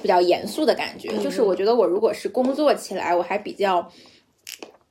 [0.00, 1.08] 比较严肃的感觉。
[1.18, 3.90] 就是我觉得我如果是工作起来，我还比较。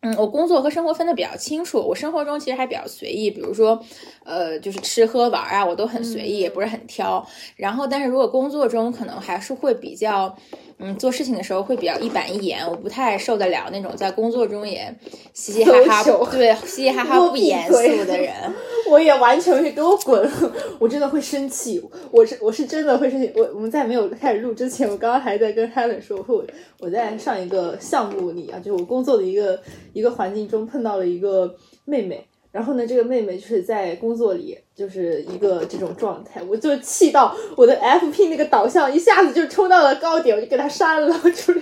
[0.02, 1.80] 嗯，我工作和生活分的比较清楚。
[1.80, 3.84] 我生活中其实还比较随意，比如说，
[4.24, 7.28] 呃，就是吃喝玩啊，我都很随意，也不是很挑。
[7.56, 10.38] 然后，但是如果工作中可能还是会比较，
[10.80, 14.96] 嗯，做事情的时候会比较一板一眼，我不太受得了那种在工作中也
[15.34, 15.72] 嘻嘻哈
[16.04, 17.74] 哈，对，嘻嘻哈哈不严肃
[18.06, 18.32] 的人。
[18.90, 20.32] 我也完全会给我滚！
[20.80, 23.32] 我真的会生气，我是我是真的会生气。
[23.36, 26.46] 我我们在没有开始录之前，我刚刚还在跟 Helen 说，我说我
[26.80, 29.60] 我在上一个项目里啊，就是我工作的一个
[29.94, 31.56] 一个环境中碰到了一个
[31.86, 32.26] 妹妹。
[32.52, 41.62] 然后呢，这个妹妹就是在工作里就是一个这种状态，我就气到我的 FP 那个导向一下子就冲到了高点，我就给她删了，就是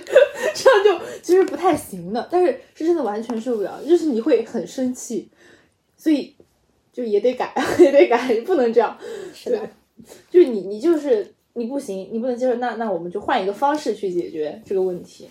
[0.54, 5.28] 这样就其实不太行的，但是是真的完全受不了，就是你会很生气，
[5.96, 6.34] 所以
[6.92, 8.96] 就也得改， 也得改，不能这样，
[9.34, 9.60] 是的，
[10.30, 15.28] 就是你你就是你不行，你不能接受，那那我们就换一个方式去解决这个问题。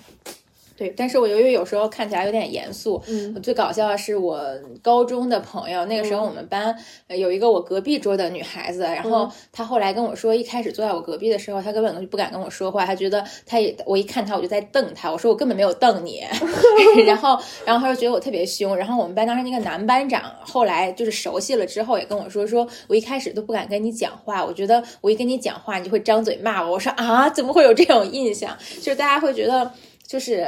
[0.78, 4.42] 对，但是我由于有时候看起来有点严肃，嗯，最搞笑的是我
[4.82, 6.76] 高中的朋友，那个时候我们班
[7.08, 16.22] 有一个我隔壁桌的女孩子，然后她后来跟我说，一开始坐在我隔壁的时候，她根本就不敢跟我说话，她觉得她也我一看她我就在瞪她，我说我根本没有瞪你，
[17.08, 28.58] 然后然后她就觉得我特别凶，然后我们班当时那个男班长后来就是熟悉了之后也跟我说，说我一开始都不敢跟你讲话，我觉得我一跟你讲话你就会张嘴骂我，我说啊怎么会有这种印象？
[28.82, 29.72] 就是大家会觉得。
[30.08, 30.46] 就是，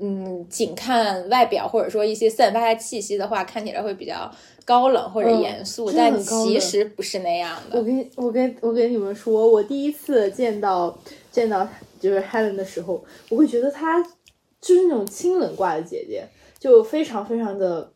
[0.00, 4.30] 嗯，仅看外表或者说一些散发的气息的话，看起来会比较
[4.64, 7.78] 高冷或者严肃，但其实不是那样的。
[7.78, 10.98] 我跟我跟我跟你们说，我第一次见到
[11.30, 11.66] 见到
[12.00, 14.02] 就是 Helen 的时候，我会觉得她
[14.60, 16.24] 就是那种清冷挂的姐姐，
[16.58, 17.92] 就非常非常的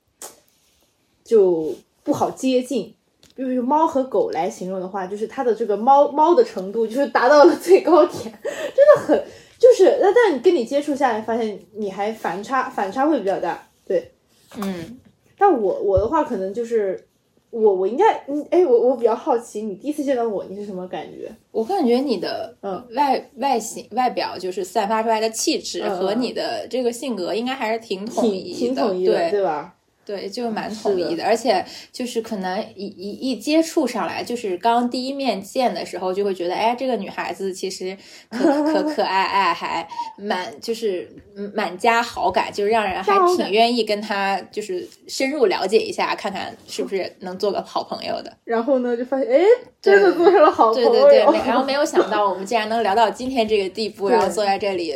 [1.25, 2.95] 就不好接近。
[3.37, 9.25] 就用猫和狗来形容的话，就是它的这个猫猫的程度就是达到了最高点，真的很。
[9.59, 14.13] 就是那，但你跟你接触下来，发现你还反差反差会比较大，对，
[14.59, 14.99] 嗯，
[15.39, 17.07] 但我我的话可能就是
[17.51, 21.31] 我我应该嗯哎我我比较好奇，你第一次见到我你是什么感觉？
[21.53, 29.74] 我感觉你的嗯外外形外表就是散发出来的气质和你的这个性格应该还是挺统一的，挺统一的对，对吧？
[30.05, 37.97] 对，就蛮统一的，而且就是可能一一一接触上来，就是刚第一面见的时候，就会觉得，哎，这个女孩子其实
[38.31, 39.87] 可可 可爱爱，还
[40.19, 41.09] 蛮就是
[41.55, 48.33] 满加好感，就是让人还挺愿意跟她就是深入了解一下，看看是不是能做个好朋友的。
[48.45, 49.41] 然后呢，就发现，哎，
[49.81, 50.91] 真的做成了好朋友。
[50.91, 54.95] 对对对，然后没有想到我们竟然能聊到今天这个地步，然后坐在这里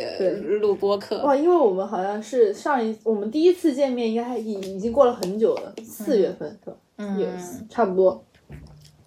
[0.61, 1.23] 录播客。
[1.23, 5.05] 哇，因为我们好像是上一我们第一次见面，应该已已经过。
[5.05, 6.75] 了很久了，四月份是吧？
[6.97, 8.23] 嗯，差不多。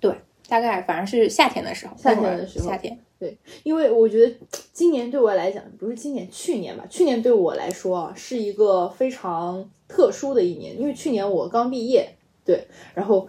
[0.01, 0.15] 对，
[0.49, 1.95] 大概反正是夏天的时候。
[1.97, 2.99] 夏天的时候，夏天。
[3.19, 4.35] 对，因为我觉得
[4.73, 6.87] 今年对我来讲，不是今年，去年吧。
[6.89, 13.29] 去年对我来说啊，是一个非常特殊的一年，因为去年我刚毕业，对，然后。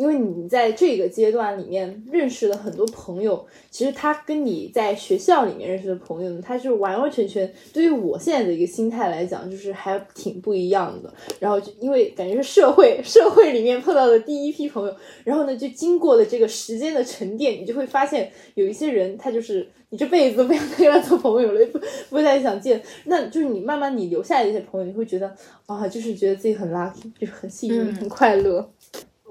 [0.00, 11.12] 因为你在这个阶段里面认识的很多朋友，其实他跟你在学校里面认识的朋友呢，他是完完全全对于我现在的一个心态来讲，就是还挺不一样的。
[11.38, 21.78] 然后就因为感觉是社会社会里面碰到的第一批朋友，然后呢，就经过了这个时间的沉淀，你就会发现有一些人，他就是你这辈子都不想跟他做朋友了，不
[22.08, 22.80] 不太想见。
[23.04, 25.30] 那就是你慢慢你留下来的一些朋友，你会觉得
[25.66, 28.66] 啊，就是觉得自己很 lucky，就是很幸运，很快乐。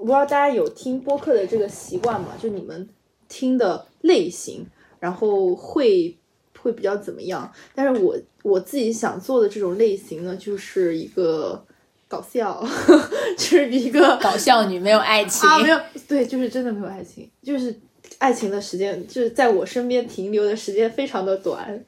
[0.00, 2.28] 我不知道大家有听播客的这个习惯吗？
[2.40, 2.88] 就你们
[3.28, 4.66] 听的类型，
[4.98, 6.16] 然后会
[6.58, 7.52] 会比较怎么样？
[7.74, 11.62] 但是我我自己想做的这种类型呢，就是一个
[12.08, 12.66] 搞笑，
[13.36, 15.78] 就是一个搞笑女，没有爱情啊，没有，
[16.08, 17.78] 对，就是真的没有爱情，就是
[18.16, 21.78] 爱情的时间，就是在我身边停留的时间非常的短，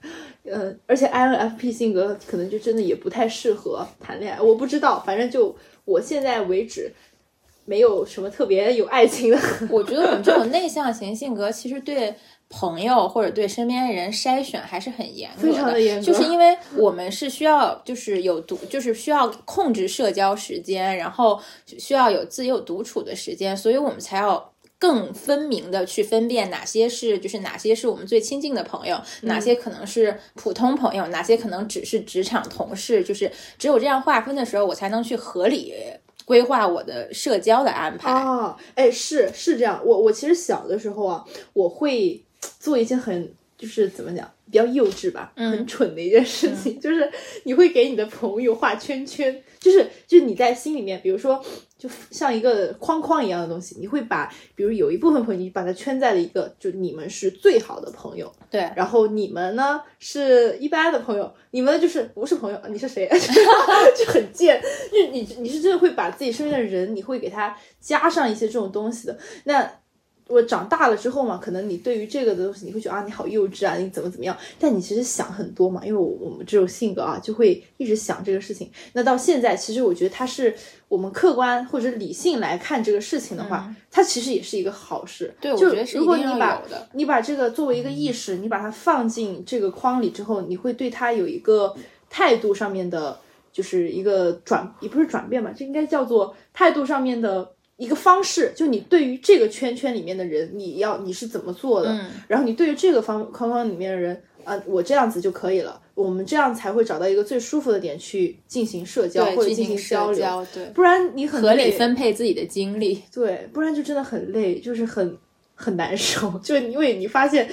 [0.45, 5.57] 嗯，而且 INFP 性格可能就真的也不太适合谈恋爱，我不知道，反正就
[5.87, 6.93] 我现在为止。
[7.65, 9.39] 没有什么特别有爱情的。
[9.71, 12.15] 我觉得我们这种内向型性格，其实对
[12.49, 16.03] 朋友或者对身边的人筛选还是很严格的，非常的严格。
[16.03, 21.41] 就是因为我们是需要，就是有独，就是需要控制社交时间，然后
[21.79, 33.03] 需要有自由独处的时间，所以我们才要更分明的去分辨哪些是，就是哪些是我们最亲近的朋友，哪些可能是普通朋友，哪些可能只是职场同事。
[33.05, 35.73] 就是只有这样划分的时候，我才能去合理。
[36.33, 39.79] 规划我的社交的安排啊，哎，是是这样。
[39.85, 41.23] 我我其实小的时候啊，
[41.53, 42.25] 我会
[42.59, 43.31] 做一些很
[43.63, 47.09] 就是怎么讲，比较幼稚吧，很蠢的一件事情， 就是
[47.45, 51.43] 你会给你的朋友画圈圈，就是就是你在心里面，比如说。
[51.83, 63.11] 就像一个框框一样的东西，你会把，比如有一部分朋友，你把它圈在了一个，就你们是最好的朋友，对，然后你们呢是一般的朋友，你们就是不是朋友，你是谁？
[63.99, 69.19] 就很贱，就你你是真的会把自己身边的人，你会给他加上一些这种东西的。
[69.43, 69.69] 那
[70.33, 74.35] 我长大了之后嘛，可能你对于这个的东西，你会觉得啊，你好幼稚啊，你怎么怎么样？
[74.59, 78.71] 但你其实想很多嘛，因为我我们这种性格啊，就会一直想这个事情。
[78.95, 80.55] 那到现在，其实我觉得它是
[80.89, 85.27] 我们客观或者理性来看这个事情的话，它其实也是一个好事。
[85.27, 86.63] 嗯对，我就觉得是如果你把。
[86.95, 91.75] 你把这个作为一个意识，你把它放进这个框里之后，你会对它有一个
[92.09, 93.19] 态度上面的，
[93.53, 97.53] 就是一个转，也不是转变吧，这应该叫做态度上面的
[97.83, 98.53] 一个方式。
[98.55, 105.81] 就你对于这个圈圈里面的人，你要你是怎么做的，嗯然后你对于这个方框框里面的人，啊、我这样子就可以了。
[105.95, 113.03] 我们这样才会找到一个最舒服的点去进行社交或者，进进行交流，交，对，不然你很合理累分配自己的精力。
[113.13, 115.19] 对，不然就真的很累，就是很
[115.55, 116.31] 很难受。
[116.43, 117.47] 就因为你发现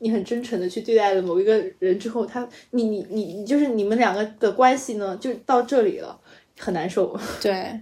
[0.00, 6.18] 你很真诚的去对待了某一个人之后，他你你你你就是你们两个的关系呢，就到这里了，
[6.58, 7.16] 很难受。
[7.40, 7.80] 对，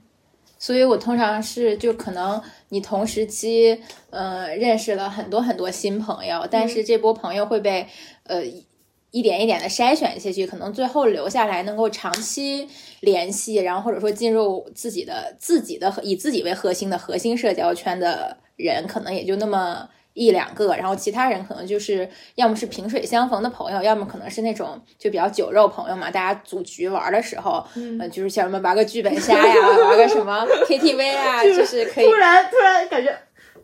[0.63, 3.77] 所以我通常是就可能你同时期，
[4.11, 7.85] 呃，认识了很多很多新朋友，但是这波朋友会被
[8.23, 8.65] 呃一
[9.11, 12.69] 一点一点的筛选下去，可能最后留下来能够长期
[13.01, 19.89] 联系，然后或者说进入自己的自己的以自己为核心的核心社交圈的人，可能也就那么。
[20.15, 26.11] 一两个，然后其他人可能就是要么是萍水相逢的朋友，要么可能是那种就比较酒肉朋友嘛。
[26.11, 29.55] 大家组局玩的时候，嗯、呃，就是像什么玩个剧本杀呀，
[29.89, 33.11] 玩个什么 KTV 啊，就是可以突然突然感觉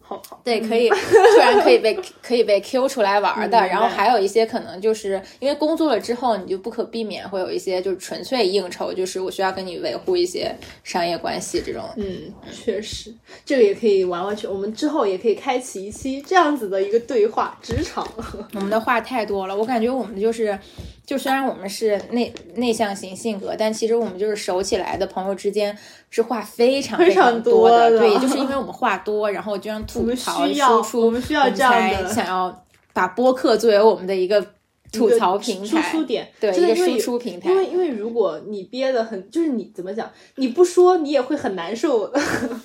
[0.09, 10.51] 好好，对，可以突然可以被可以被 Q 出来玩的，嗯然后还有一些可能就是因为工作了之后，你就不可避免会有一些就是纯粹应酬，就是我需要跟你维护一些
[10.83, 11.83] 商业关系这种。
[11.97, 18.09] 嗯，确实，这个也可以完完全，我们之后也可以开启一期这样子的一个对话，职场。
[18.55, 20.59] 我们的话太多了，我感觉我们就是，
[21.05, 25.77] 就虽然我们是内内向型性格，但其实我们就是熟起来的朋友之间
[26.11, 34.45] 是话非常非常常多的，的对，就是因为我们话多，然后就让吐槽输出，我们需要这样才的想要把播客作为我们的一个
[34.91, 42.11] 吐槽平台，输出点，对一个输出平台因为因为如果你憋得很，就是你怎么讲，你不说你也会很难受，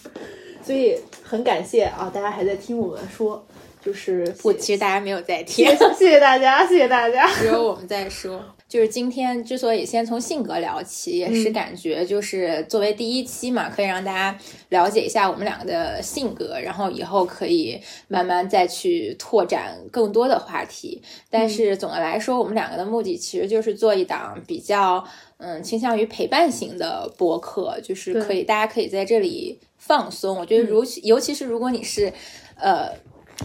[0.63, 3.45] 所以很感谢啊，大家还在听我们说，
[3.83, 5.67] 就是我其实大家没有在听，
[5.97, 7.27] 谢谢大家，谢谢大家。
[7.33, 8.41] 只有我们在说。
[8.73, 14.35] 就是今天之所以先从性格聊起，也是嗯感觉就是作为第一期嘛，可以让大家
[14.69, 20.99] 了解一下我们两个的性格，然后以后可以慢慢再去拓展更多的话题。
[21.29, 25.07] 但是总的来说，我们两个的目的其实就是做一档比较
[25.37, 30.39] 嗯倾向于陪伴型的播客，就是可以大家可以在这里放松。
[30.39, 32.11] 我觉得如其尤其是如果你是
[32.55, 32.89] 呃。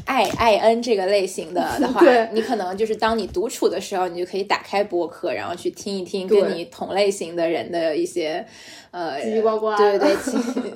[0.06, 2.00] 爱爱恩这个类型的的话，
[2.32, 8.44] 你可能就是当你独处的时候，你就可以打开播客，然后去听一听跟你同类型的人的一些
[8.90, 10.72] 呃叽叽呱呱对对的对，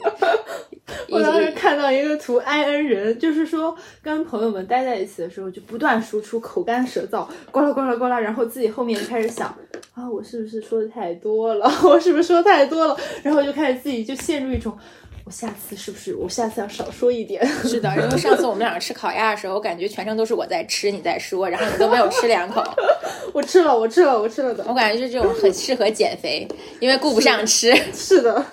[1.11, 9.49] 我当时看到一个图，I N 人，就是说跟朋友们待在一起的时候，就不断输出口干舌燥，呱啦呱啦呱啦，然后自己后面开始想
[9.95, 11.71] 啊，我是不是说的太多了？
[11.85, 12.97] 我是不是说太多了？
[13.23, 14.77] 然后就开始自己就陷入一种，
[15.25, 17.45] 我下次是不是我下次要少说一点？
[17.65, 22.63] 是的，因为上次我们两个吃烤鸭的时候，我感觉全程都是我在吃，你在说，然后你都没有吃两口。
[23.33, 24.65] 我吃了，我吃了，我吃了的。
[24.69, 26.47] 我感觉就这种很适合减肥，
[26.81, 27.75] 因为顾不上吃。
[27.95, 28.45] 是的，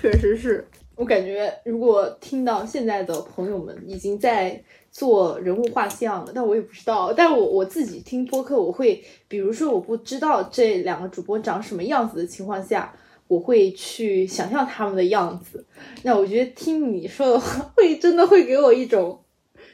[0.00, 0.66] 确实是。
[0.94, 4.58] 我感觉如果听到现在的朋友们已经在
[4.90, 7.12] 做人物画像了，但我也不知道。
[7.12, 12.94] 但我我自己听播客，我会比如说我不知道这两个主播长什么样子的情况下，
[13.28, 15.64] 我会去想象他们的样子。
[16.02, 19.20] 那我觉得听你说的话， 会真的会给我一种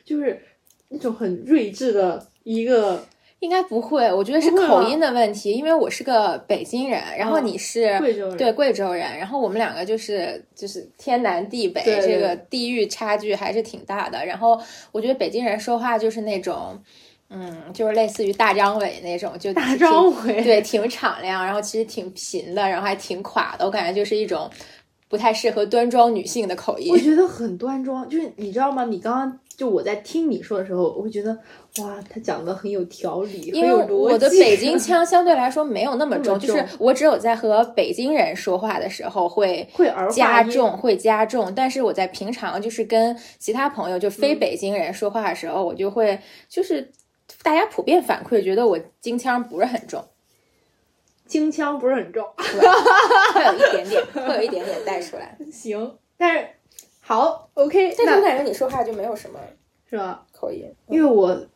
[0.04, 0.40] 就是
[0.88, 3.04] 一种很睿智的一个
[3.40, 14.24] 应该不会，我觉得是口音的问题，因为我是个北京人，然后嗯你是、贵州人对贵州人，然后我们两个就是就是天南地北，这个地域差距还是挺大的。
[14.24, 14.60] 然后
[14.92, 16.80] 我觉得北京人说话就是那种，
[17.32, 24.50] 嗯，就是类似于大张伟那种，就大张伟对，挺敞亮，然后其实挺贫的，然后还挺垮的，我感觉就是一种
[25.08, 26.98] 不太适合端庄女性的口音我。
[26.98, 28.84] 觉得很端庄，就是你知道吗？
[28.84, 31.36] 你刚刚就我在听你说的时候，我会觉得
[31.78, 33.72] 哇，他讲的很有条理，因为。
[33.92, 41.54] 我的北京 腔相对来说没有那么重，就是我只有在和北京人说话的时候会会加重，会加重。
[41.54, 46.18] 但是我在平常就是跟其他朋友，就嗯非北京人说话的时候，我就会
[46.48, 46.90] 就是
[47.42, 50.04] 大家普遍反馈觉得我京腔不是很重，
[51.26, 52.24] 京腔不是很重。
[52.36, 55.36] 会有一点点，会有一点点带出来。
[55.52, 56.48] 行，但是
[57.00, 59.38] 好 OK，但是我感觉你说话就没有什么
[59.90, 60.24] 是吧？
[60.32, 61.46] 口音，因为我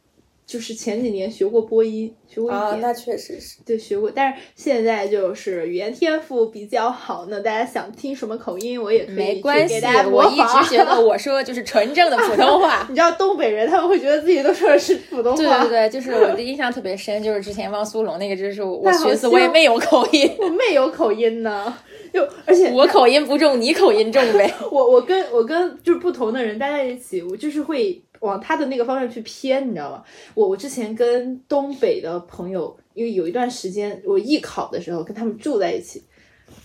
[0.47, 3.59] 就是前几年学过播音，学过一啊，点，那确实是。
[3.67, 10.37] 对，学过，但是现在就是语言天赋比较好呢大家想听什么口音，我也可以去没关系给大家，模我一。
[10.37, 12.87] 直觉得 我说就是纯正的普通话。
[12.89, 21.77] 你知道东北人他们会觉得自己都说的是普通话，对对对，就是我的印象特别深，就是之前汪苏泷那个，就是我寻思我也没有口音， 我没有口音呢，
[22.13, 24.55] 就而且我口音不重，你口音重呗。
[24.71, 30.03] 我我跟我跟就是不同的人待在一起，我就是会往他的那个方向去偏，你知道吗？
[30.35, 36.03] 我我之前跟东北的朋友，因为有一段时间我艺考的时候跟他们住在一起，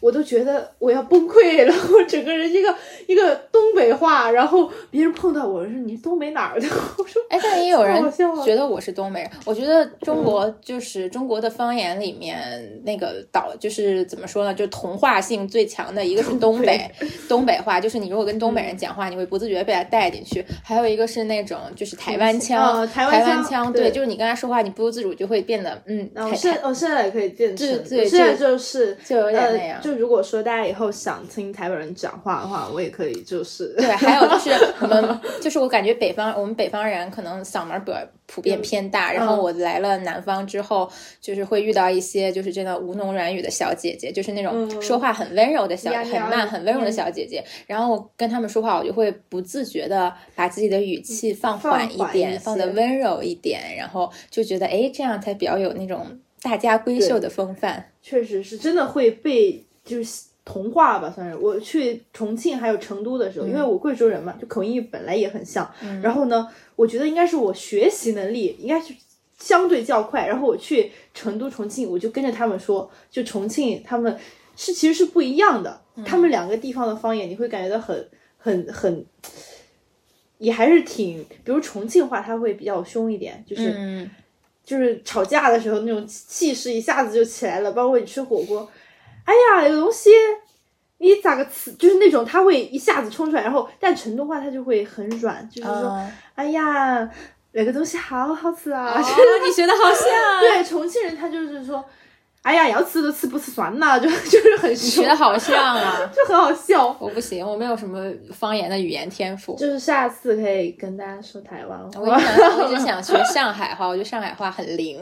[0.02, 2.76] 我都觉得我要崩溃了，我整个人一个
[3.08, 8.04] 一个东北话，然后别人碰到我说你东北哪儿的， 我说哎，但也有人
[8.44, 9.30] 觉得我是东北人。
[9.46, 12.38] 我觉得中国 就是中国的方言里面
[12.84, 16.92] 那个岛，就是怎么说呢，就同化性最强的一个是东北。
[17.30, 17.52] 东北。
[17.62, 20.44] 话，就是你如果跟东北人讲话，你会不自觉地被他带进去。
[20.64, 23.92] 还有一个是那种就是台湾腔，啊台湾台湾腔腔，对。
[23.92, 29.80] 就是你跟他说话，你不由自主就会变得嗯，然后台现我现在也可以变成，对对现在就就是就有点呃那样。
[29.80, 37.92] 就如果说大家以后想听台北人讲话的话，我也可以就是对， 还有就是我们，就是我感觉北方，我们北方人可能嗓门儿比
[38.28, 40.90] 普遍偏大，然后嗯我来了南方之后，
[41.20, 44.82] 就是会遇到一些就是真的吴侬软语的小姐姐，就是那种嗯。
[44.82, 47.44] 说话很温柔的小，很慢、很温柔的嗯小姐姐。
[47.68, 57.92] 然后我跟他们说话，我就会不自觉的把自己的语气放放缓一点，放的温柔一点，然后就觉得哎，这样才比较有那种大家闺秀的风范。
[58.02, 65.70] 确实是真的会被就是同化吧，算是我去重庆还有成都的时候，因为我贵州人嘛，就口音本来也很像。
[66.02, 68.94] 然后呢，我觉得应该是我学习能力应该是
[69.38, 70.28] 相对较快。
[70.28, 74.18] 然后我去成都、重庆，我就跟着他们说，就重庆他们
[74.56, 79.06] 是其实是不一样的，他们两个地方的方言你会感觉到很很很。
[80.38, 84.10] 也还是挺，比如重庆话，它会比较凶一点，就是、嗯，
[84.66, 88.68] 就是吵架的时候那种气势一下子就起来了，包括你吃火锅，
[89.26, 90.10] 哎呀，有东西
[90.98, 97.10] 你咋个吃，就是那种他会一下子冲出来，然后但成都话他就会很软，就是说，啊哎呀，
[97.54, 99.00] 那个东西好好吃啊，哦，
[99.46, 100.08] 你学的好像，
[100.42, 101.84] 对，重庆人他就是说，
[102.44, 106.00] 哎呀，要吃 就吃，不吃算了，就就是很你学的，好像啊。
[106.16, 106.96] 就很好笑。
[107.00, 109.56] 我不行，我没有什么方言的语言天赋。
[109.56, 112.02] 就是下次可以跟大家说台湾话。
[112.02, 115.00] 我一直想学上海话，我觉得上海话很灵。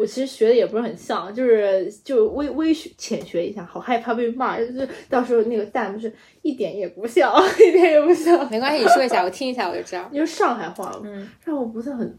[0.00, 7.30] 我其实学的也不是很像，就是就微微学浅学一下，好害怕被骂，就是到时候那个弹幕是一点也不像，
[7.60, 8.48] 一点也不像。
[8.50, 10.08] 没关系，你说一下，我听一下我就知道。
[10.12, 12.18] 因为上海话，嗯，让我不是很，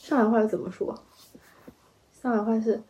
[0.00, 0.94] 上海话怎么说？
[2.22, 2.80] 上海话是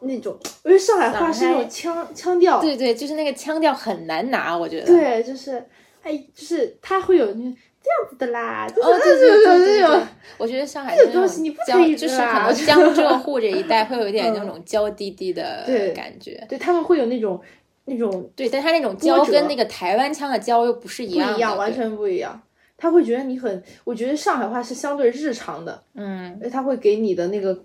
[0.00, 4.86] 那种，因为上海话是那种腔腔调，对对，就是那个腔调很难拿，我觉得。
[4.86, 5.64] 对，就是
[6.02, 10.00] 哎，就是他会有那这样子的啦，就是哦，对对对对对，
[10.38, 15.64] 我觉得上海这种东西你不可，以就是可能江浙 沪这一带会有一点那嗯种娇滴滴的
[15.94, 16.44] 感觉。
[16.48, 17.40] 对他们会有那种
[17.84, 22.40] 那种对，但他那种娇跟那个台湾腔的娇又不是一样，不一样，完全不一样。
[22.78, 27.58] 他会觉得你很，我觉得上海话是相对日常的，嗯，因为他会给你的那个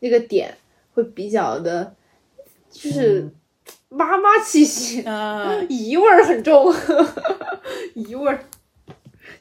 [0.00, 0.54] 那个点
[0.94, 1.92] 会比较的，
[2.70, 3.28] 就是
[3.90, 6.72] 妈妈气息，啊， 姨味儿很重，
[7.94, 8.38] 姨味儿。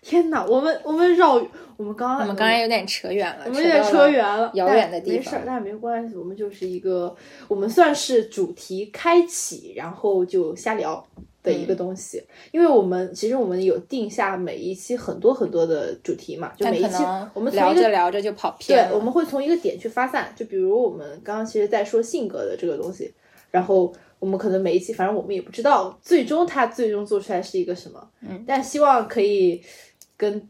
[0.08, 1.34] 天哪，我们我们绕，
[1.76, 7.14] 我们刚刚我们刚刚有点扯远了，我们有点扯远了，遥远的地方没事儿，但没关系，我们就是一个，
[7.50, 11.06] 我们算是主题开启，然后就瞎聊
[11.44, 12.24] 的一个嗯东西。
[12.54, 17.04] 因为我们其实我们有定下每一期很多很多的主题嘛，就每一期
[17.34, 18.90] 我们聊着聊着就跑偏了。
[18.90, 20.34] 对，我们会从一个点去发散。
[20.38, 23.14] 就比如我们刚刚其实在说性格的这个东西，
[23.52, 29.62] 然后我们可能每一期，反正我们也不知道最终它最终做出来是一个什么，嗯，但希望可以
[30.18, 30.50] 跟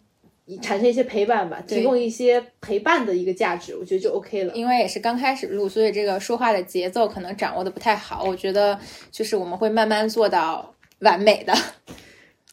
[0.62, 4.54] 产生一些陪伴吧，提供一些陪伴的一个价值，我觉得就 OK 了。
[4.56, 8.24] 因为也是刚开始录，所以这个说话的节奏可能掌握的不太好。
[8.24, 8.80] 我觉得
[9.12, 11.54] 就是我们会慢慢做到完美的。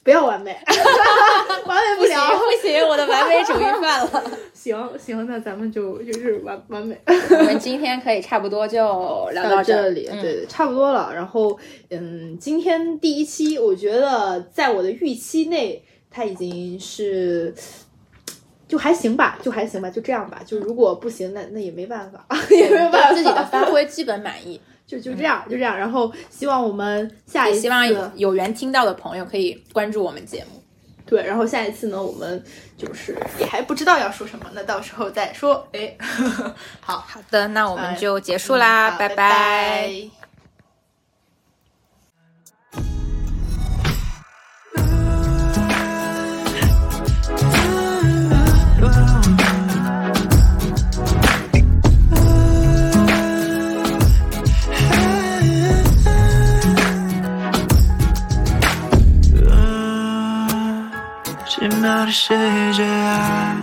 [0.03, 0.51] 不要完美，
[1.65, 2.39] 完美不行了。
[2.39, 4.23] 不行，我的完美主义犯了。
[4.53, 6.99] 行行，那咱们就就是完完美。
[7.07, 11.11] 我们今天可以差不多就聊到这儿里，对，差不多了。
[11.15, 11.59] 然后，
[11.91, 15.83] 嗯，今天第一期，我觉得在我的预期内，
[16.15, 17.53] 它已经是
[18.69, 20.41] 就还行吧，就还行吧，就这样吧。
[20.47, 24.61] 就如果不行，那那也没办法， 也没有办法，自己的发挥基本满意。
[24.87, 25.77] 就就这样，就这样。
[25.77, 30.63] 然后希望我们下一次，希望有缘听到的朋友可以关注我们节目。
[31.07, 32.43] 对，然后下一次呢，我们
[32.77, 35.67] 就是也还不知道要说什么，那到时候再说。
[35.73, 35.97] 哎，
[36.81, 40.24] 好，好的，那我们哎就结束啦，拜拜拜拜
[61.85, 62.35] 的世
[62.73, 63.57] 界啊，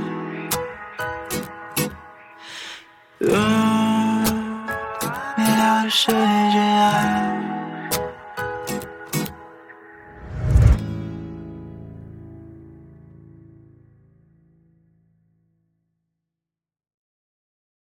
[3.22, 4.24] 哦，
[5.36, 7.31] 美好的世界啊。